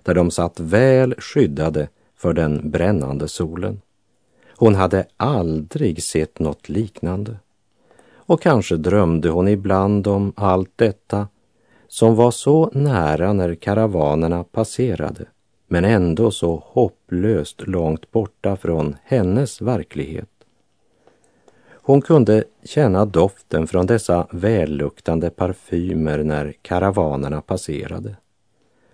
där 0.03 0.13
de 0.13 0.31
satt 0.31 0.59
väl 0.59 1.15
skyddade 1.17 1.87
för 2.17 2.33
den 2.33 2.71
brännande 2.71 3.27
solen. 3.27 3.81
Hon 4.57 4.75
hade 4.75 5.05
aldrig 5.17 6.03
sett 6.03 6.39
något 6.39 6.69
liknande. 6.69 7.35
Och 8.13 8.41
kanske 8.41 8.77
drömde 8.77 9.29
hon 9.29 9.47
ibland 9.47 10.07
om 10.07 10.33
allt 10.35 10.71
detta 10.75 11.27
som 11.87 12.15
var 12.15 12.31
så 12.31 12.69
nära 12.73 13.33
när 13.33 13.55
karavanerna 13.55 14.43
passerade 14.43 15.25
men 15.75 15.85
ändå 15.85 16.31
så 16.31 16.63
hopplöst 16.65 17.67
långt 17.67 18.11
borta 18.11 18.55
från 18.55 18.95
hennes 19.03 19.61
verklighet. 19.61 20.29
Hon 21.73 22.01
kunde 22.01 22.43
känna 22.63 23.05
doften 23.05 23.67
från 23.67 23.85
dessa 23.85 24.27
välluktande 24.31 25.29
parfymer 25.29 26.23
när 26.23 26.53
karavanerna 26.61 27.41
passerade. 27.41 28.15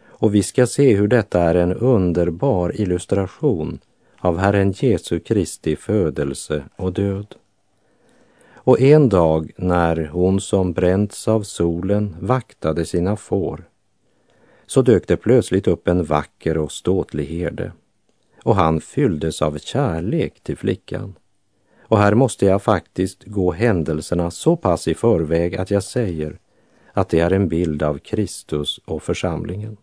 Och 0.08 0.36
vi 0.36 0.44
ska 0.44 0.68
se 0.68 0.96
hur 0.96 1.08
detta 1.08 1.42
är 1.42 1.56
en 1.56 1.74
underbar 1.74 2.82
illustration 2.82 3.80
av 4.18 4.38
Herren 4.38 4.72
Jesu 4.72 5.20
Kristi 5.20 5.76
födelse 5.76 6.64
och 6.76 6.94
död. 6.94 7.36
Och 8.54 8.82
en 8.82 9.10
dag 9.10 9.52
när 9.58 10.10
hon 10.14 10.42
som 10.42 10.74
bränts 10.74 11.28
av 11.28 11.42
solen 11.44 12.16
vaktade 12.20 12.86
sina 12.86 13.16
får 13.16 13.71
så 14.72 14.82
dök 14.82 15.08
det 15.08 15.18
plötsligt 15.18 15.68
upp 15.68 15.88
en 15.88 16.04
vacker 16.04 16.58
och 16.58 16.72
ståtlig 16.72 17.26
herde 17.26 17.72
och 18.44 18.56
han 18.56 18.82
fylldes 18.82 19.42
av 19.42 19.58
kärlek 19.58 20.40
till 20.44 20.58
flickan. 20.58 21.16
Och 21.82 21.98
här 21.98 22.14
måste 22.14 22.46
jag 22.46 22.64
faktiskt 22.64 23.24
gå 23.24 23.52
händelserna 23.52 24.32
så 24.32 24.56
pass 24.56 24.88
i 24.88 24.94
förväg 24.94 25.56
att 25.56 25.72
jag 25.72 25.84
säger 25.84 26.40
att 26.94 27.10
det 27.10 27.20
är 27.20 27.32
en 27.32 27.48
bild 27.48 27.84
av 27.84 27.98
Kristus 27.98 28.78
och 28.86 29.04
församlingen. 29.04 29.78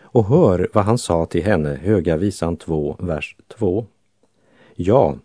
Och 0.00 0.24
hör 0.24 0.68
vad 0.72 0.84
han 0.84 0.98
sa 0.98 1.26
till 1.26 1.44
henne, 1.44 1.74
Höga 1.82 2.16
visan 2.16 2.56
2, 2.56 2.96
vers 2.98 3.36
2. 3.48 3.86
Ja, 4.74 5.16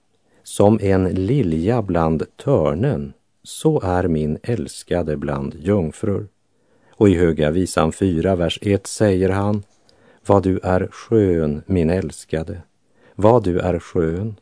som 0.44 0.80
en 0.82 1.10
lilja 1.10 1.82
bland 1.82 2.38
törnen, 2.38 3.13
så 3.44 3.82
är 3.82 4.08
min 4.08 4.38
älskade 4.44 5.18
bland 5.18 5.56
jungfrur. 5.56 6.27
Och 7.01 7.10
i 7.10 7.15
Höga 7.15 7.51
visan 7.51 7.91
4, 7.91 8.36
vers 8.36 8.60
1 8.62 8.88
säger 8.88 9.29
han 9.29 9.63
Vad 10.25 10.43
du 10.43 10.60
är 10.63 10.88
skön, 10.91 11.62
min 11.65 11.89
älskade, 11.89 12.62
vad 13.15 13.43
du 13.43 13.60
är 13.60 13.79
skön. 13.79 14.36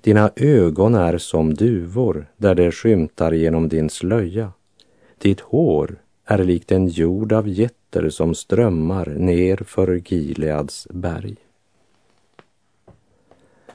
Dina 0.00 0.30
ögon 0.36 0.94
är 0.94 1.18
som 1.18 1.54
duvor 1.54 2.26
där 2.36 2.54
det 2.54 2.72
skymtar 2.72 3.32
genom 3.32 3.68
din 3.68 3.90
slöja. 3.90 4.52
Ditt 5.18 5.40
hår 5.40 5.96
är 6.24 6.44
likt 6.44 6.72
en 6.72 6.88
jord 6.88 7.32
av 7.32 7.48
getter 7.48 8.10
som 8.10 8.34
strömmar 8.34 9.06
ner 9.06 9.56
för 9.56 10.02
Gileads 10.12 10.88
berg. 10.90 11.36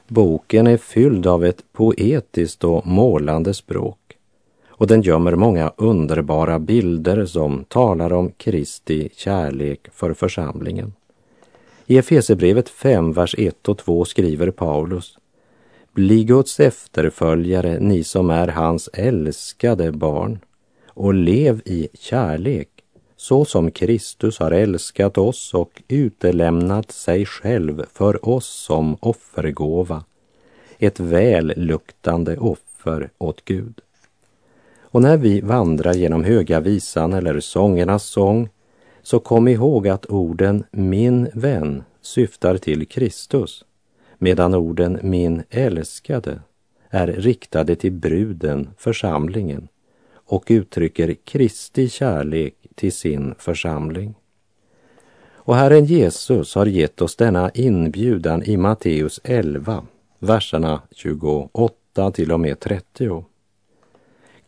Boken 0.08 0.66
är 0.66 0.76
fylld 0.76 1.26
av 1.26 1.44
ett 1.44 1.64
poetiskt 1.72 2.64
och 2.64 2.86
målande 2.86 3.54
språk 3.54 4.03
och 4.76 4.86
den 4.86 5.02
gömmer 5.02 5.34
många 5.34 5.72
underbara 5.76 6.58
bilder 6.58 7.26
som 7.26 7.64
talar 7.64 8.12
om 8.12 8.30
Kristi 8.30 9.08
kärlek 9.16 9.88
för 9.92 10.14
församlingen. 10.14 10.92
I 11.86 11.98
Efesebrevet 11.98 12.68
5, 12.68 13.12
vers 13.12 13.34
1 13.38 13.68
och 13.68 13.78
2 13.78 14.04
skriver 14.04 14.50
Paulus 14.50 15.18
Bli 15.92 16.24
Guds 16.24 16.60
efterföljare, 16.60 17.78
ni 17.80 18.04
som 18.04 18.30
är 18.30 18.48
hans 18.48 18.90
älskade 18.92 19.92
barn, 19.92 20.38
och 20.88 21.14
lev 21.14 21.62
i 21.64 21.88
kärlek, 21.94 22.68
så 23.16 23.44
som 23.44 23.70
Kristus 23.70 24.38
har 24.38 24.50
älskat 24.50 25.18
oss 25.18 25.54
och 25.54 25.82
utelämnat 25.88 26.90
sig 26.92 27.26
själv 27.26 27.84
för 27.92 28.28
oss 28.28 28.46
som 28.46 28.96
offergåva, 29.00 30.04
ett 30.78 31.00
välluktande 31.00 32.36
offer 32.36 33.10
åt 33.18 33.44
Gud. 33.44 33.80
Och 34.94 35.02
när 35.02 35.16
vi 35.16 35.40
vandrar 35.40 35.94
genom 35.94 36.24
Höga 36.24 36.60
visan 36.60 37.12
eller 37.12 37.40
sångernas 37.40 38.04
sång, 38.04 38.48
så 39.02 39.18
kom 39.18 39.48
ihåg 39.48 39.88
att 39.88 40.06
orden 40.06 40.64
min 40.70 41.28
vän 41.32 41.82
syftar 42.00 42.56
till 42.56 42.86
Kristus, 42.86 43.64
medan 44.18 44.54
orden 44.54 44.98
min 45.02 45.42
älskade 45.50 46.40
är 46.90 47.06
riktade 47.06 47.76
till 47.76 47.92
bruden, 47.92 48.70
församlingen, 48.78 49.68
och 50.14 50.44
uttrycker 50.46 51.14
Kristi 51.24 51.88
kärlek 51.88 52.54
till 52.74 52.92
sin 52.92 53.34
församling. 53.38 54.14
Och 55.34 55.56
Herren 55.56 55.84
Jesus 55.84 56.54
har 56.54 56.66
gett 56.66 57.02
oss 57.02 57.16
denna 57.16 57.50
inbjudan 57.50 58.42
i 58.42 58.56
Matteus 58.56 59.20
11, 59.24 59.84
verserna 60.18 60.82
28 60.90 62.10
till 62.10 62.32
och 62.32 62.40
med 62.40 62.60
30. 62.60 63.24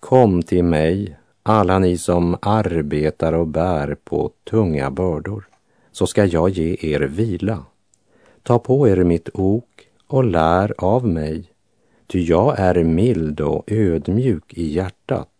Kom 0.01 0.43
till 0.43 0.65
mig, 0.65 1.17
alla 1.43 1.79
ni 1.79 1.99
som 1.99 2.37
arbetar 2.43 3.33
och 3.33 3.47
bär 3.47 3.97
på 4.05 4.31
tunga 4.45 4.91
bördor, 4.91 5.49
så 5.93 6.07
ska 6.07 6.25
jag 6.25 6.51
ge 6.51 6.77
er 6.81 7.01
vila. 7.01 7.65
Ta 8.43 8.59
på 8.59 8.89
er 8.89 9.05
mitt 9.05 9.29
ok 9.35 9.89
och 10.07 10.25
lär 10.25 10.75
av 10.79 11.07
mig, 11.07 11.51
ty 12.07 12.21
jag 12.21 12.59
är 12.59 12.85
mild 12.85 13.41
och 13.41 13.65
ödmjuk 13.67 14.55
i 14.55 14.73
hjärtat. 14.73 15.31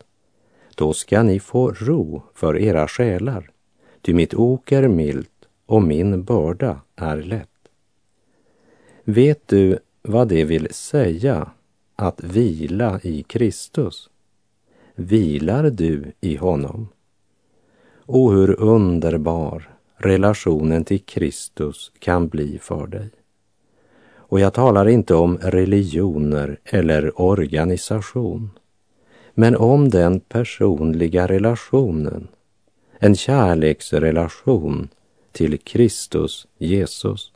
Då 0.75 0.93
ska 0.93 1.23
ni 1.23 1.41
få 1.41 1.71
ro 1.71 2.23
för 2.35 2.59
era 2.59 2.89
själar, 2.89 3.51
ty 4.03 4.15
mitt 4.15 4.35
ok 4.35 4.73
är 4.73 4.89
milt 4.89 5.49
och 5.67 5.83
min 5.83 6.25
börda 6.25 6.81
är 6.97 7.17
lätt. 7.17 7.49
Vet 9.05 9.49
du 9.49 9.79
vad 10.03 10.29
det 10.29 10.45
vill 10.45 10.69
säga 10.71 11.51
att 11.97 12.25
vila 12.25 13.01
i 13.03 13.23
Kristus? 13.23 14.11
Vilar 14.99 15.71
du 15.71 16.13
i 16.21 16.37
honom? 16.37 16.89
O, 18.07 18.31
hur 18.31 18.61
underbar 18.61 19.71
relationen 19.97 20.85
till 20.85 21.01
Kristus 21.01 21.93
kan 21.99 22.29
bli 22.29 22.59
för 22.59 22.87
dig. 22.87 23.11
Och 24.15 24.41
jag 24.41 24.55
talar 24.55 24.89
inte 24.89 25.15
om 25.15 25.39
religioner 25.39 26.61
eller 26.65 27.21
organisation, 27.21 28.51
men 29.35 29.57
om 29.57 29.89
den 29.89 30.21
personliga 30.21 31.27
relationen, 31.27 32.29
en 32.99 33.17
kärleksrelation 33.17 34.89
till 35.33 35.59
Kristus 35.59 36.47
Jesus. 36.59 37.33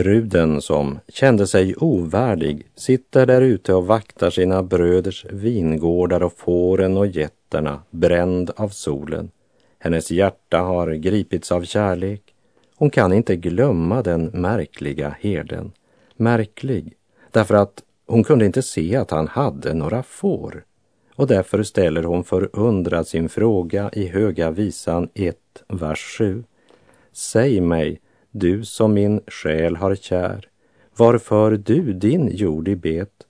Bruden 0.00 0.60
som 0.60 0.98
kände 1.08 1.46
sig 1.46 1.74
ovärdig 1.76 2.66
sitter 2.74 3.26
där 3.26 3.40
ute 3.42 3.74
och 3.74 3.86
vaktar 3.86 4.30
sina 4.30 4.62
bröders 4.62 5.24
vingårdar 5.30 6.22
och 6.22 6.32
fåren 6.36 6.96
och 6.96 7.06
getterna 7.06 7.82
bränd 7.90 8.50
av 8.56 8.68
solen. 8.68 9.30
Hennes 9.78 10.10
hjärta 10.10 10.58
har 10.58 10.92
gripits 10.92 11.52
av 11.52 11.62
kärlek. 11.62 12.22
Hon 12.76 12.90
kan 12.90 13.12
inte 13.12 13.36
glömma 13.36 14.02
den 14.02 14.24
märkliga 14.24 15.16
herden. 15.20 15.72
Märklig 16.16 16.94
därför 17.30 17.54
att 17.54 17.82
hon 18.06 18.24
kunde 18.24 18.46
inte 18.46 18.62
se 18.62 18.96
att 18.96 19.10
han 19.10 19.28
hade 19.28 19.74
några 19.74 20.02
får 20.02 20.64
och 21.14 21.26
därför 21.26 21.62
ställer 21.62 22.02
hon 22.02 22.24
förundrad 22.24 23.06
sin 23.06 23.28
fråga 23.28 23.90
i 23.92 24.06
Höga 24.06 24.50
visan 24.50 25.08
1, 25.14 25.36
vers 25.68 26.16
7. 26.18 26.44
Säg 27.12 27.60
mig, 27.60 28.00
du 28.30 28.64
som 28.64 28.94
min 28.94 29.20
själ 29.26 29.76
har 29.76 29.94
kär, 29.94 30.48
var 30.96 31.18
för 31.18 31.50
du 31.50 31.92
din 31.92 32.28
jord 32.32 32.68
i 32.68 32.76
bet? 32.76 33.26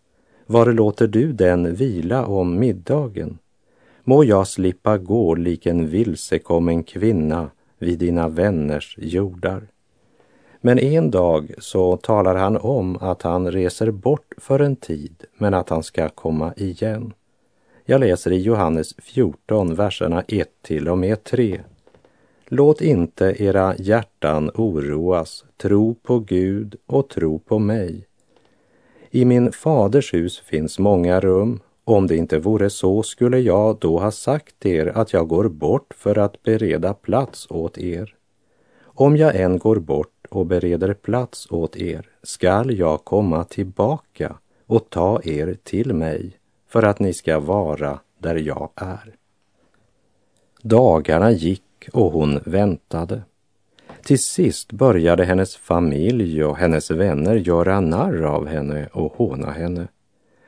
Var 0.47 0.73
låter 0.73 1.07
du 1.07 1.33
den 1.33 1.75
vila 1.75 2.27
om 2.27 2.59
middagen? 2.59 3.39
Må 4.05 4.25
jag 4.25 4.47
slippa 4.47 4.99
gå 4.99 5.35
lik 5.35 5.67
en 5.67 5.89
vilsekommen 5.89 6.83
kvinna 6.83 7.51
vid 7.79 7.99
dina 7.99 8.29
vänners 8.29 8.97
jordar. 8.99 9.67
Men 10.61 10.79
en 10.79 11.11
dag 11.11 11.55
så 11.59 11.97
talar 11.97 12.35
han 12.35 12.57
om 12.57 12.97
att 12.97 13.23
han 13.23 13.53
reser 13.53 13.91
bort 13.91 14.33
för 14.37 14.61
en 14.61 14.77
tid, 14.77 15.25
men 15.35 15.55
att 15.55 15.69
han 15.69 15.83
ska 15.83 16.09
komma 16.09 16.55
igen. 16.57 17.13
Jag 17.85 18.01
läser 18.01 18.33
i 18.33 18.41
Johannes 18.41 18.95
14, 18.99 19.75
verserna 19.75 20.23
1 20.29 20.49
till 20.63 20.89
och 20.89 20.99
med 20.99 21.25
3. 21.25 21.61
Låt 22.53 22.81
inte 22.81 23.37
era 23.39 23.77
hjärtan 23.79 24.51
oroas, 24.55 25.45
tro 25.57 25.95
på 25.95 26.19
Gud 26.19 26.77
och 26.87 27.09
tro 27.09 27.39
på 27.39 27.59
mig. 27.59 28.07
I 29.11 29.25
min 29.25 29.53
faders 29.53 30.15
hus 30.15 30.39
finns 30.39 30.79
många 30.79 31.21
rum. 31.21 31.61
Om 31.85 32.07
det 32.07 32.17
inte 32.17 32.39
vore 32.39 32.71
så 32.71 33.03
skulle 33.03 33.39
jag 33.39 33.79
då 33.79 33.99
ha 33.99 34.11
sagt 34.11 34.67
er 34.67 34.87
att 34.87 35.13
jag 35.13 35.29
går 35.29 35.49
bort 35.49 35.95
för 35.97 36.19
att 36.19 36.43
bereda 36.43 36.95
plats 36.95 37.47
åt 37.51 37.79
er. 37.79 38.15
Om 38.83 39.17
jag 39.17 39.37
än 39.37 39.59
går 39.59 39.77
bort 39.77 40.27
och 40.31 40.47
bereder 40.47 40.95
plats 40.95 41.47
åt 41.51 41.77
er 41.77 42.09
skall 42.23 42.79
jag 42.79 43.05
komma 43.05 43.45
tillbaka 43.45 44.37
och 44.67 44.91
ta 44.91 45.21
er 45.25 45.57
till 45.63 45.95
mig 45.95 46.33
för 46.69 46.83
att 46.83 47.01
ni 47.01 47.13
ska 47.13 47.41
vara 47.41 48.01
där 48.19 48.37
jag 48.37 48.71
är. 48.75 49.15
Dagarna 50.63 51.31
gick 51.31 51.63
och 51.93 52.13
hon 52.13 52.41
väntade. 52.45 53.23
Till 54.03 54.19
sist 54.19 54.73
började 54.73 55.25
hennes 55.25 55.57
familj 55.57 56.45
och 56.45 56.57
hennes 56.57 56.91
vänner 56.91 57.37
göra 57.37 57.81
narr 57.81 58.23
av 58.23 58.47
henne 58.47 58.89
och 58.93 59.13
håna 59.13 59.51
henne. 59.51 59.89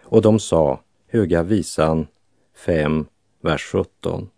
Och 0.02 0.22
de 0.22 0.38
sa, 0.38 0.80
Höga 1.08 1.42
visan 1.42 2.06
5, 2.54 3.06
vers 3.40 3.62
17. 3.72 4.28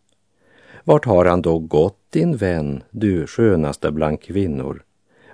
Vart 0.85 1.04
har 1.04 1.24
han 1.24 1.42
då 1.42 1.59
gått, 1.59 1.98
din 2.11 2.37
vän, 2.37 2.83
du 2.90 3.26
skönaste 3.26 3.90
bland 3.90 4.20
kvinnor? 4.22 4.83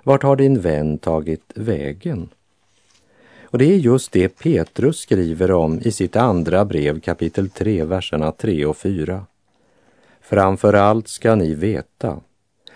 Vart 0.03 0.23
har 0.23 0.35
din 0.35 0.61
vän 0.61 0.97
tagit 0.97 1.51
vägen? 1.55 2.29
Och 3.43 3.57
det 3.57 3.65
är 3.65 3.77
just 3.77 4.11
det 4.11 4.29
Petrus 4.29 4.99
skriver 4.99 5.51
om 5.51 5.79
i 5.79 5.91
sitt 5.91 6.15
andra 6.15 6.65
brev 6.65 6.99
kapitel 6.99 7.49
3, 7.49 7.85
verserna 7.85 8.31
3 8.31 8.65
och 8.65 8.77
4. 8.77 9.25
Framför 10.31 10.73
allt 10.73 11.07
ska 11.07 11.35
ni 11.35 11.55
veta 11.55 12.19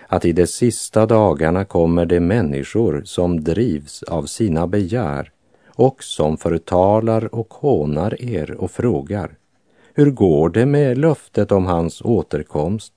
att 0.08 0.26
i 0.26 0.32
de 0.32 0.48
sista 0.48 1.06
dagarna 1.06 1.65
kommer 1.65 2.06
det 2.06 2.20
människor 2.20 3.02
som 3.06 3.44
drivs 3.44 4.04
av 4.04 4.24
sina 4.24 4.68
begär 4.68 5.32
och 5.68 6.04
som 6.04 6.38
förtalar 6.38 7.36
och 7.36 7.54
hånar 7.54 8.22
er 8.22 8.52
och 8.52 8.72
frågar 8.72 9.38
hur 9.94 10.12
går 10.12 10.50
det 10.50 10.65
med 10.65 10.98
löftet 10.98 11.52
om 11.52 11.65
hans 11.65 12.02
återkomst? 12.02 12.94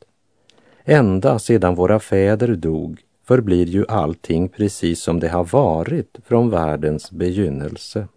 Ända 0.85 1.39
sedan 1.39 1.75
våra 1.75 2.01
fäder 2.01 2.55
dog 2.55 3.01
förblir 3.25 3.67
ju 3.67 3.85
allting 3.89 4.49
precis 4.49 5.03
som 5.03 5.21
det 5.21 5.29
har 5.29 5.45
varit 5.45 6.19
från 6.25 6.51
världens 6.51 7.11
begynnelse. 7.11 8.09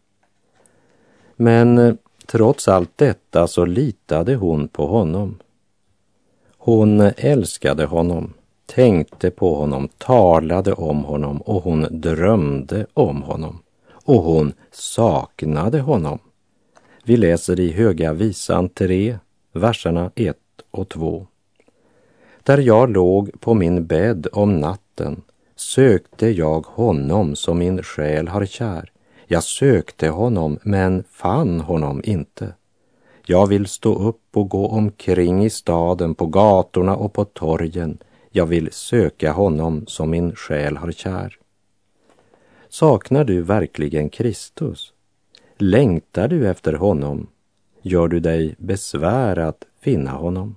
Men 1.36 1.98
trots 2.26 2.68
allt 2.68 2.92
detta 2.96 3.48
så 3.48 3.66
litade 3.66 4.36
hon 4.36 4.68
på 4.68 4.88
honom. 4.88 5.38
Hon 6.64 7.02
älskade 7.18 7.86
honom, 7.86 8.34
tänkte 8.66 9.32
på 9.32 9.56
honom, 9.56 9.90
talade 9.98 10.74
om 10.74 11.04
honom 11.04 11.42
och 11.42 11.64
hon 11.64 11.88
drömde 11.92 12.86
om 12.94 13.22
honom. 13.22 13.60
Och 13.92 14.24
hon 14.24 14.54
saknade 14.72 15.80
honom. 15.80 16.20
Vi 17.04 17.18
läser 17.18 17.60
i 17.60 17.72
Höga 17.72 18.14
visan 18.14 18.70
3, 18.70 19.18
verserna 19.54 20.12
1 20.16 20.38
och 20.72 20.90
2. 20.90 21.28
Där 22.44 22.58
jag 22.58 22.90
låg 22.90 23.32
på 23.40 23.54
min 23.54 23.86
bädd 23.86 24.28
om 24.32 24.60
natten 24.60 25.22
sökte 25.56 26.28
jag 26.28 26.66
honom 26.66 27.36
som 27.36 27.58
min 27.58 27.84
själ 27.84 28.28
har 28.28 28.46
kär. 28.46 28.92
Jag 29.28 29.44
sökte 29.44 30.10
honom 30.10 30.60
men 30.64 31.04
fann 31.10 31.60
honom 31.60 32.02
inte. 32.04 32.54
Jag 33.32 33.48
vill 33.48 33.68
stå 33.68 33.96
upp 33.96 34.22
och 34.34 34.50
gå 34.50 34.68
omkring 34.68 35.46
i 35.46 35.50
staden, 35.50 36.16
på 36.16 36.26
gatorna 36.26 36.96
och 36.96 37.14
på 37.14 37.26
torgen. 37.26 37.98
Jag 38.32 38.46
vill 38.46 38.72
söka 38.72 39.32
honom 39.32 39.88
som 39.88 40.10
min 40.10 40.36
själ 40.36 40.78
har 40.78 40.92
kär. 40.92 41.38
Saknar 42.70 43.24
du 43.24 43.42
verkligen 43.42 44.10
Kristus? 44.10 44.94
Längtar 45.58 46.28
du 46.28 46.50
efter 46.50 46.74
honom? 46.74 47.28
Gör 47.82 48.08
du 48.08 48.20
dig 48.20 48.56
besvär 48.58 49.40
att 49.40 49.64
finna 49.82 50.12
honom? 50.12 50.56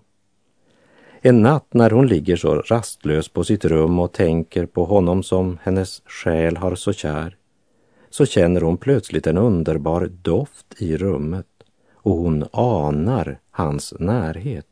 En 1.21 1.43
natt 1.43 1.75
när 1.75 1.91
hon 1.91 2.07
ligger 2.07 2.37
så 2.37 2.55
rastlös 2.55 3.29
på 3.29 3.45
sitt 3.45 3.65
rum 3.65 3.99
och 3.99 4.13
tänker 4.13 4.67
på 4.67 4.85
honom 4.85 5.23
som 5.23 5.59
hennes 5.63 6.03
själ 6.07 6.57
har 6.57 6.75
så 6.75 6.93
kär, 6.93 7.37
så 8.11 8.27
känner 8.27 8.61
hon 8.61 8.77
plötsligt 8.77 9.27
en 9.27 9.39
underbar 9.39 10.11
doft 10.23 10.75
i 10.79 10.97
rummet 10.97 11.47
och 12.05 12.17
hon 12.17 12.45
anar 12.53 13.39
hans 13.51 13.95
närhet. 13.99 14.67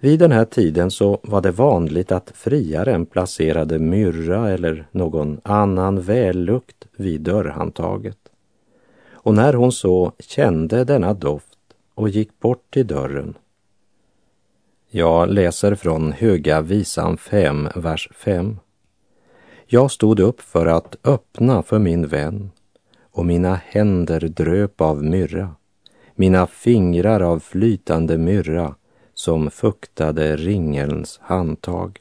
Vid 0.00 0.18
den 0.18 0.32
här 0.32 0.44
tiden 0.44 0.90
så 0.90 1.20
var 1.22 1.40
det 1.40 1.50
vanligt 1.50 2.12
att 2.12 2.32
friaren 2.34 3.06
placerade 3.06 3.78
myrra 3.78 4.50
eller 4.50 4.86
någon 4.90 5.40
annan 5.44 6.00
vällukt 6.00 6.86
vid 6.96 7.20
dörrhandtaget. 7.20 8.18
Och 9.12 9.34
när 9.34 9.52
hon 9.52 9.72
så 9.72 10.12
kände 10.18 10.84
denna 10.84 11.14
doft 11.14 11.58
och 11.94 12.08
gick 12.08 12.40
bort 12.40 12.70
till 12.70 12.86
dörren 12.86 13.34
jag 14.96 15.28
läser 15.28 15.74
från 15.74 16.12
Höga 16.12 16.60
visan 16.60 17.16
5, 17.16 17.68
vers 17.74 18.08
5. 18.14 18.58
Jag 19.66 19.90
stod 19.90 20.20
upp 20.20 20.40
för 20.40 20.66
att 20.66 20.96
öppna 21.04 21.62
för 21.62 21.78
min 21.78 22.06
vän 22.06 22.50
och 23.10 23.26
mina 23.26 23.54
händer 23.54 24.20
dröp 24.20 24.80
av 24.80 25.04
myrra, 25.04 25.54
mina 26.14 26.46
fingrar 26.46 27.20
av 27.20 27.38
flytande 27.38 28.18
myrra 28.18 28.74
som 29.14 29.50
fuktade 29.50 30.36
ringelns 30.36 31.18
handtag. 31.22 32.00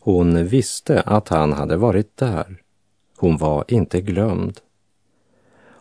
Hon 0.00 0.46
visste 0.46 1.00
att 1.00 1.28
han 1.28 1.52
hade 1.52 1.76
varit 1.76 2.16
där. 2.16 2.62
Hon 3.16 3.36
var 3.36 3.64
inte 3.68 4.00
glömd. 4.00 4.60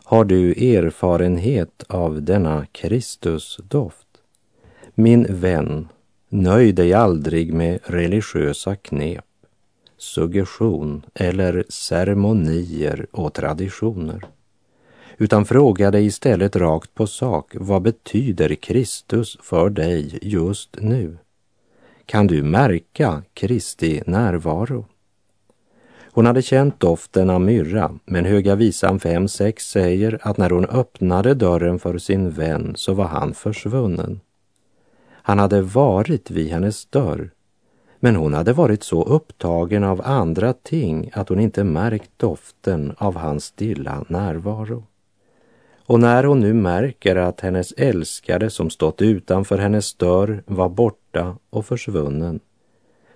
Har 0.03 0.25
du 0.25 0.51
erfarenhet 0.51 1.83
av 1.87 2.23
denna 2.23 2.65
Kristusdoft? 2.71 4.07
Min 4.95 5.25
vän, 5.29 5.87
nöj 6.29 6.71
dig 6.71 6.93
aldrig 6.93 7.53
med 7.53 7.79
religiösa 7.83 8.75
knep, 8.75 9.25
suggestion 9.97 11.05
eller 11.13 11.65
ceremonier 11.69 13.07
och 13.11 13.33
traditioner. 13.33 14.25
Utan 15.17 15.45
fråga 15.45 15.91
dig 15.91 16.05
istället 16.05 16.55
rakt 16.55 16.93
på 16.93 17.07
sak, 17.07 17.55
vad 17.59 17.81
betyder 17.81 18.55
Kristus 18.55 19.37
för 19.41 19.69
dig 19.69 20.19
just 20.21 20.77
nu? 20.81 21.17
Kan 22.05 22.27
du 22.27 22.43
märka 22.43 23.23
Kristi 23.33 24.01
närvaro? 24.05 24.85
Hon 26.11 26.25
hade 26.25 26.41
känt 26.41 26.79
doften 26.79 27.29
av 27.29 27.41
myrra, 27.41 27.91
men 28.05 28.25
Höga 28.25 28.55
visan 28.55 28.99
5.6 28.99 29.59
säger 29.59 30.19
att 30.21 30.37
när 30.37 30.49
hon 30.49 30.65
öppnade 30.65 31.33
dörren 31.33 31.79
för 31.79 31.97
sin 31.97 32.29
vän 32.29 32.73
så 32.75 32.93
var 32.93 33.05
han 33.05 33.33
försvunnen. 33.33 34.19
Han 35.11 35.39
hade 35.39 35.61
varit 35.61 36.31
vid 36.31 36.49
hennes 36.49 36.85
dörr, 36.85 37.29
men 37.99 38.15
hon 38.15 38.33
hade 38.33 38.53
varit 38.53 38.83
så 38.83 39.03
upptagen 39.03 39.83
av 39.83 40.01
andra 40.05 40.53
ting 40.53 41.09
att 41.13 41.29
hon 41.29 41.39
inte 41.39 41.63
märkt 41.63 42.11
doften 42.17 42.95
av 42.97 43.15
hans 43.15 43.43
stilla 43.45 44.05
närvaro. 44.07 44.83
Och 45.85 45.99
när 45.99 46.23
hon 46.23 46.39
nu 46.39 46.53
märker 46.53 47.15
att 47.15 47.41
hennes 47.41 47.71
älskade 47.71 48.49
som 48.49 48.69
stått 48.69 49.01
utanför 49.01 49.57
hennes 49.57 49.93
dörr 49.93 50.43
var 50.45 50.69
borta 50.69 51.37
och 51.49 51.65
försvunnen, 51.65 52.39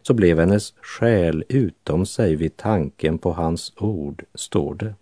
så 0.02 0.14
blev 0.14 0.40
hennes 0.40 0.74
själ 0.82 1.44
utom 1.50 2.06
sig 2.06 2.36
vid 2.36 2.58
tanken 2.58 3.18
på 3.18 3.32
hans 3.32 3.74
ord, 3.78 4.24
står 4.34 4.76
det. 4.76 4.94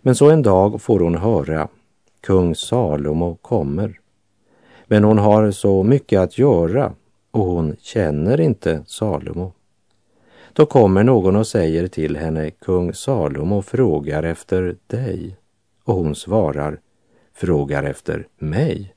Men 0.00 0.14
så 0.14 0.30
en 0.30 0.42
dag 0.42 0.82
får 0.82 1.00
hon 1.00 1.14
höra, 1.14 1.68
kung 2.20 2.54
Salomo 2.54 3.36
kommer 3.42 3.98
men 4.92 5.04
hon 5.04 5.18
har 5.18 5.50
så 5.50 5.82
mycket 5.82 6.20
att 6.20 6.38
göra 6.38 6.92
och 7.30 7.44
hon 7.44 7.76
känner 7.80 8.40
inte 8.40 8.82
Salomo. 8.86 9.52
Då 10.52 10.66
kommer 10.66 11.04
någon 11.04 11.36
och 11.36 11.46
säger 11.46 11.88
till 11.88 12.16
henne, 12.16 12.50
kung 12.50 12.94
Salomo 12.94 13.62
frågar 13.62 14.22
efter 14.22 14.76
dig. 14.86 15.36
Och 15.84 15.94
hon 15.94 16.14
svarar, 16.14 16.80
frågar 17.34 17.82
efter 17.82 18.26
mig? 18.38 18.94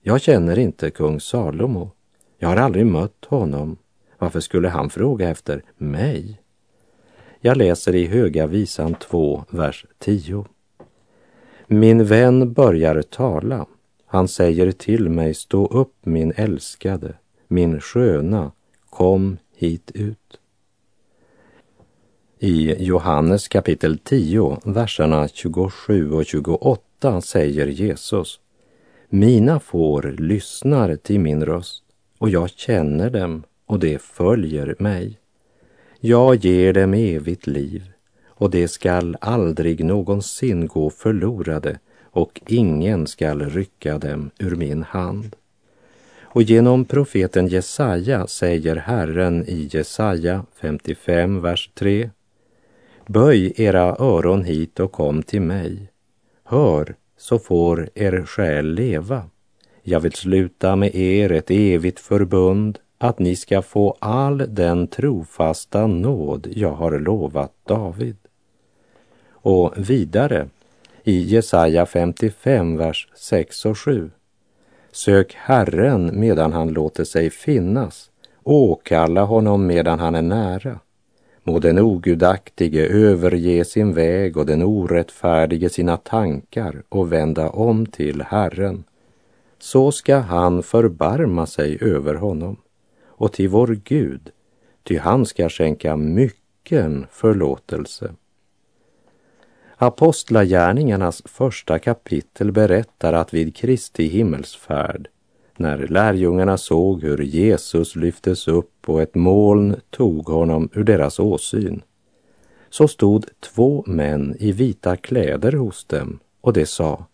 Jag 0.00 0.20
känner 0.20 0.58
inte 0.58 0.90
kung 0.90 1.20
Salomo. 1.20 1.90
Jag 2.38 2.48
har 2.48 2.56
aldrig 2.56 2.86
mött 2.86 3.24
honom. 3.24 3.76
Varför 4.18 4.40
skulle 4.40 4.68
han 4.68 4.90
fråga 4.90 5.28
efter 5.28 5.64
mig? 5.76 6.40
Jag 7.40 7.56
läser 7.56 7.94
i 7.94 8.06
Höga 8.06 8.46
visan 8.46 8.94
2, 8.94 9.44
vers 9.50 9.86
10. 9.98 10.46
Min 11.66 12.04
vän 12.04 12.52
börjar 12.52 13.02
tala 13.02 13.66
han 14.12 14.28
säger 14.28 14.72
till 14.72 15.08
mig, 15.08 15.34
stå 15.34 15.66
upp 15.66 15.94
min 16.06 16.32
älskade, 16.36 17.14
min 17.48 17.80
sköna, 17.80 18.52
kom 18.90 19.38
hit 19.56 19.90
ut. 19.94 20.40
I 22.44 22.74
Johannes 22.78 23.48
kapitel 23.48 23.98
10, 23.98 24.60
verserna 24.64 25.28
27 25.28 26.12
och 26.12 26.26
28 26.26 27.20
säger 27.20 27.66
Jesus, 27.66 28.40
mina 29.08 29.60
får 29.60 30.02
lyssnar 30.18 30.96
till 30.96 31.20
min 31.20 31.44
röst 31.44 31.84
och 32.18 32.30
jag 32.30 32.50
känner 32.50 33.10
dem 33.10 33.42
och 33.66 33.78
de 33.78 33.98
följer 33.98 34.76
mig. 34.78 35.18
Jag 36.00 36.36
ger 36.36 36.72
dem 36.72 36.94
evigt 36.94 37.46
liv 37.46 37.82
och 38.26 38.50
de 38.50 38.68
skall 38.68 39.16
aldrig 39.20 39.84
någonsin 39.84 40.66
gå 40.66 40.90
förlorade 40.90 41.78
och 42.02 42.40
ingen 42.46 43.06
skall 43.06 43.50
rycka 43.50 43.98
dem 43.98 44.30
ur 44.38 44.56
min 44.56 44.82
hand. 44.82 45.36
Och 46.22 46.42
genom 46.42 46.84
profeten 46.84 47.46
Jesaja 47.46 48.26
säger 48.26 48.76
Herren 48.76 49.44
i 49.48 49.68
Jesaja 49.72 50.44
55, 50.60 51.40
vers 51.40 51.70
3. 51.74 52.10
Böj 53.06 53.52
era 53.56 53.96
öron 53.98 54.44
hit 54.44 54.80
och 54.80 54.92
kom 54.92 55.22
till 55.22 55.42
mig. 55.42 55.88
Hör, 56.44 56.94
så 57.16 57.38
får 57.38 57.88
er 57.94 58.24
själ 58.26 58.74
leva. 58.74 59.24
Jag 59.82 60.00
vill 60.00 60.12
sluta 60.12 60.76
med 60.76 60.94
er 60.94 61.32
ett 61.32 61.50
evigt 61.50 62.00
förbund, 62.00 62.78
att 62.98 63.18
ni 63.18 63.36
ska 63.36 63.62
få 63.62 63.96
all 63.98 64.44
den 64.48 64.86
trofasta 64.86 65.86
nåd 65.86 66.46
jag 66.50 66.72
har 66.72 66.98
lovat 66.98 67.52
David. 67.66 68.16
Och 69.30 69.74
vidare 69.76 70.48
i 71.04 71.22
Jesaja 71.22 71.86
55, 71.86 72.76
vers 72.76 73.08
6 73.14 73.66
och 73.66 73.78
7. 73.78 74.10
Sök 74.92 75.34
Herren 75.34 76.20
medan 76.20 76.52
han 76.52 76.68
låter 76.68 77.04
sig 77.04 77.30
finnas, 77.30 78.10
åkalla 78.42 79.24
honom 79.24 79.66
medan 79.66 80.00
han 80.00 80.14
är 80.14 80.22
nära. 80.22 80.78
Må 81.44 81.58
den 81.58 81.78
ogudaktige 81.78 82.86
överge 82.86 83.64
sin 83.64 83.94
väg 83.94 84.36
och 84.36 84.46
den 84.46 84.62
orättfärdige 84.62 85.70
sina 85.70 85.96
tankar 85.96 86.82
och 86.88 87.12
vända 87.12 87.50
om 87.50 87.86
till 87.86 88.22
Herren. 88.22 88.84
så 89.58 89.92
ska 89.92 90.18
han 90.18 90.62
förbarma 90.62 91.46
sig 91.46 91.78
över 91.80 92.14
honom 92.14 92.56
och 93.06 93.32
till 93.32 93.48
vår 93.48 93.80
Gud, 93.84 94.30
ty 94.82 94.98
han 94.98 95.26
ska 95.26 95.48
skänka 95.48 95.96
mycken 95.96 97.06
förlåtelse. 97.10 98.14
Apostlagärningarnas 99.76 101.22
första 101.24 101.78
kapitel 101.78 102.52
berättar 102.52 103.12
att 103.12 103.34
vid 103.34 103.56
Kristi 103.56 104.06
himmelsfärd, 104.06 105.08
när 105.58 105.78
lärjungarna 105.78 106.58
såg 106.58 107.02
hur 107.02 107.22
Jesus 107.22 107.96
lyftes 107.96 108.48
upp 108.48 108.88
och 108.88 109.02
ett 109.02 109.14
moln 109.14 109.76
tog 109.90 110.26
honom 110.26 110.68
ur 110.72 110.84
deras 110.84 111.20
åsyn, 111.20 111.82
så 112.70 112.88
stod 112.88 113.26
två 113.40 113.84
män 113.86 114.36
i 114.38 114.52
vita 114.52 114.96
kläder 114.96 115.52
hos 115.52 115.84
dem 115.84 116.18
och 116.40 116.52
de 116.52 116.66
sa, 116.66 117.06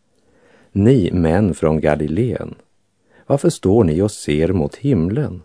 ni 0.73 1.11
män 1.13 1.55
från 1.55 1.81
Galileen, 1.81 2.55
varför 3.27 3.51
står 3.51 3.85
ni 3.85 4.03
och 4.03 4.11
ser 4.11 4.53
mot 4.53 4.77
himlen? 4.77 5.43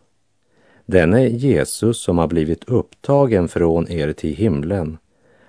Denne 0.85 1.27
Jesus 1.27 2.01
som 2.01 2.17
har 2.17 2.27
blivit 2.27 2.63
upptagen 2.63 3.47
från 3.47 3.91
er 3.91 4.13
till 4.13 4.35
himlen, 4.35 4.97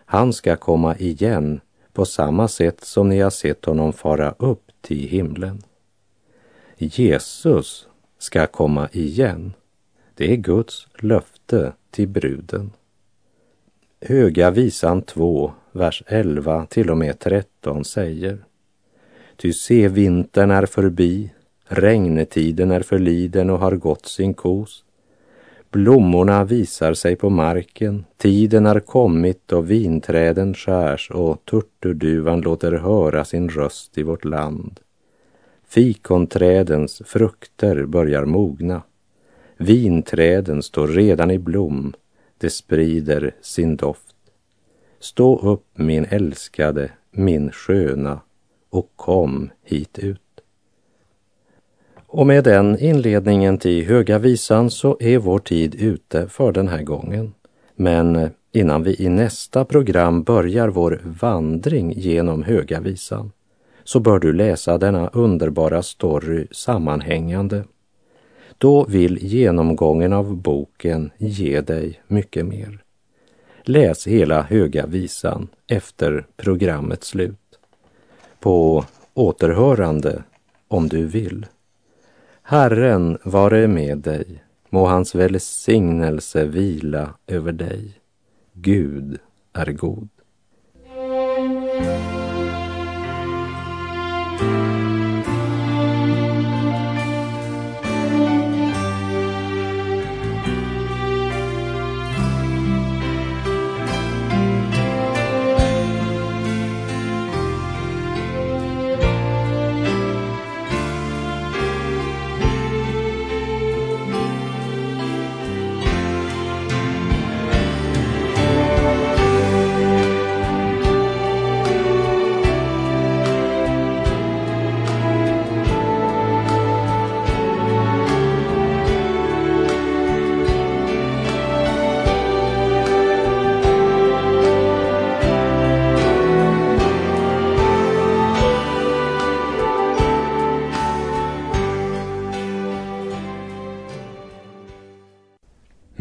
han 0.04 0.32
ska 0.32 0.56
komma 0.56 0.96
igen 0.96 1.60
på 1.92 2.04
samma 2.04 2.48
sätt 2.48 2.84
som 2.84 3.08
ni 3.08 3.20
har 3.20 3.30
sett 3.30 3.64
honom 3.64 3.92
fara 3.92 4.34
upp 4.38 4.62
till 4.80 5.08
himlen. 5.08 5.62
Jesus 6.84 7.88
ska 8.18 8.46
komma 8.46 8.88
igen. 8.92 9.52
Det 10.14 10.32
är 10.32 10.36
Guds 10.36 10.88
löfte 10.98 11.72
till 11.90 12.08
bruden. 12.08 12.70
Höga 14.00 14.50
visan 14.50 15.02
2, 15.02 15.52
vers 15.72 16.02
11 16.06 16.66
till 16.66 16.90
och 16.90 16.98
med 16.98 17.18
13 17.18 17.84
säger 17.84 18.38
Ty 19.36 19.52
se, 19.52 19.88
vintern 19.88 20.50
är 20.50 20.66
förbi, 20.66 21.30
regnetiden 21.66 22.70
är 22.70 22.80
förliden 22.80 23.50
och 23.50 23.58
har 23.58 23.76
gått 23.76 24.06
sin 24.06 24.34
kos. 24.34 24.84
Blommorna 25.70 26.44
visar 26.44 26.94
sig 26.94 27.16
på 27.16 27.30
marken, 27.30 28.04
tiden 28.16 28.66
har 28.66 28.80
kommit 28.80 29.52
och 29.52 29.70
vinträden 29.70 30.54
skärs 30.54 31.10
och 31.10 31.44
turturduvan 31.44 32.40
låter 32.40 32.72
höra 32.72 33.24
sin 33.24 33.48
röst 33.48 33.98
i 33.98 34.02
vårt 34.02 34.24
land. 34.24 34.80
Fikonträdens 35.74 37.02
frukter 37.04 37.86
börjar 37.86 38.24
mogna. 38.24 38.82
Vinträden 39.56 40.62
står 40.62 40.88
redan 40.88 41.30
i 41.30 41.38
blom, 41.38 41.94
det 42.38 42.50
sprider 42.50 43.34
sin 43.40 43.76
doft. 43.76 44.14
Stå 45.00 45.38
upp 45.38 45.64
min 45.74 46.04
älskade, 46.04 46.90
min 47.10 47.50
sköna 47.50 48.20
och 48.70 48.92
kom 48.96 49.50
hit 49.62 49.98
ut. 49.98 50.20
Och 52.06 52.26
med 52.26 52.44
den 52.44 52.78
inledningen 52.78 53.58
till 53.58 53.86
Höga 53.86 54.18
visan 54.18 54.70
så 54.70 54.96
är 55.00 55.18
vår 55.18 55.38
tid 55.38 55.74
ute 55.74 56.28
för 56.28 56.52
den 56.52 56.68
här 56.68 56.82
gången. 56.82 57.34
Men 57.74 58.30
innan 58.52 58.82
vi 58.82 58.96
i 58.98 59.08
nästa 59.08 59.64
program 59.64 60.22
börjar 60.22 60.68
vår 60.68 61.00
vandring 61.04 61.92
genom 61.92 62.42
Höga 62.42 62.80
visan 62.80 63.30
så 63.84 64.00
bör 64.00 64.18
du 64.18 64.32
läsa 64.32 64.78
denna 64.78 65.08
underbara 65.08 65.82
story 65.82 66.46
sammanhängande. 66.50 67.64
Då 68.58 68.84
vill 68.84 69.18
genomgången 69.18 70.12
av 70.12 70.36
boken 70.36 71.10
ge 71.18 71.60
dig 71.60 72.00
mycket 72.06 72.46
mer. 72.46 72.78
Läs 73.62 74.06
hela 74.06 74.42
Höga 74.42 74.86
visan 74.86 75.48
efter 75.66 76.26
programmets 76.36 77.08
slut. 77.08 77.58
På 78.40 78.84
återhörande 79.14 80.22
om 80.68 80.88
du 80.88 81.06
vill. 81.06 81.46
Herren 82.42 83.18
vare 83.24 83.68
med 83.68 83.98
dig, 83.98 84.42
må 84.70 84.86
hans 84.86 85.14
välsignelse 85.14 86.44
vila 86.44 87.14
över 87.26 87.52
dig. 87.52 88.00
Gud 88.52 89.18
är 89.52 89.72
god. 89.72 90.08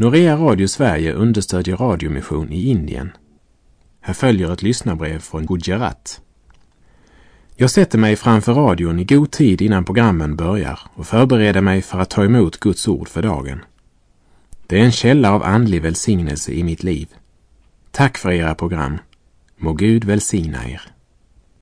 Norea 0.04 0.36
Radio 0.36 0.68
Sverige 0.68 1.12
understödjer 1.12 1.76
radiomission 1.76 2.52
i 2.52 2.68
Indien. 2.68 3.12
Här 4.00 4.14
följer 4.14 4.52
ett 4.52 4.62
lyssnarbrev 4.62 5.18
från 5.18 5.46
Gujarat. 5.46 6.20
Jag 7.56 7.70
sätter 7.70 7.98
mig 7.98 8.16
framför 8.16 8.54
radion 8.54 8.98
i 8.98 9.04
god 9.04 9.30
tid 9.30 9.62
innan 9.62 9.84
programmen 9.84 10.36
börjar 10.36 10.80
och 10.94 11.06
förbereder 11.06 11.60
mig 11.60 11.82
för 11.82 11.98
att 11.98 12.10
ta 12.10 12.24
emot 12.24 12.60
Guds 12.60 12.88
ord 12.88 13.08
för 13.08 13.22
dagen. 13.22 13.60
Det 14.66 14.80
är 14.80 14.84
en 14.84 14.92
källa 14.92 15.32
av 15.32 15.42
andlig 15.42 15.82
välsignelse 15.82 16.52
i 16.52 16.64
mitt 16.64 16.82
liv. 16.82 17.08
Tack 17.90 18.18
för 18.18 18.32
era 18.32 18.54
program. 18.54 18.98
Må 19.56 19.72
Gud 19.72 20.04
välsigna 20.04 20.68
er. 20.68 20.93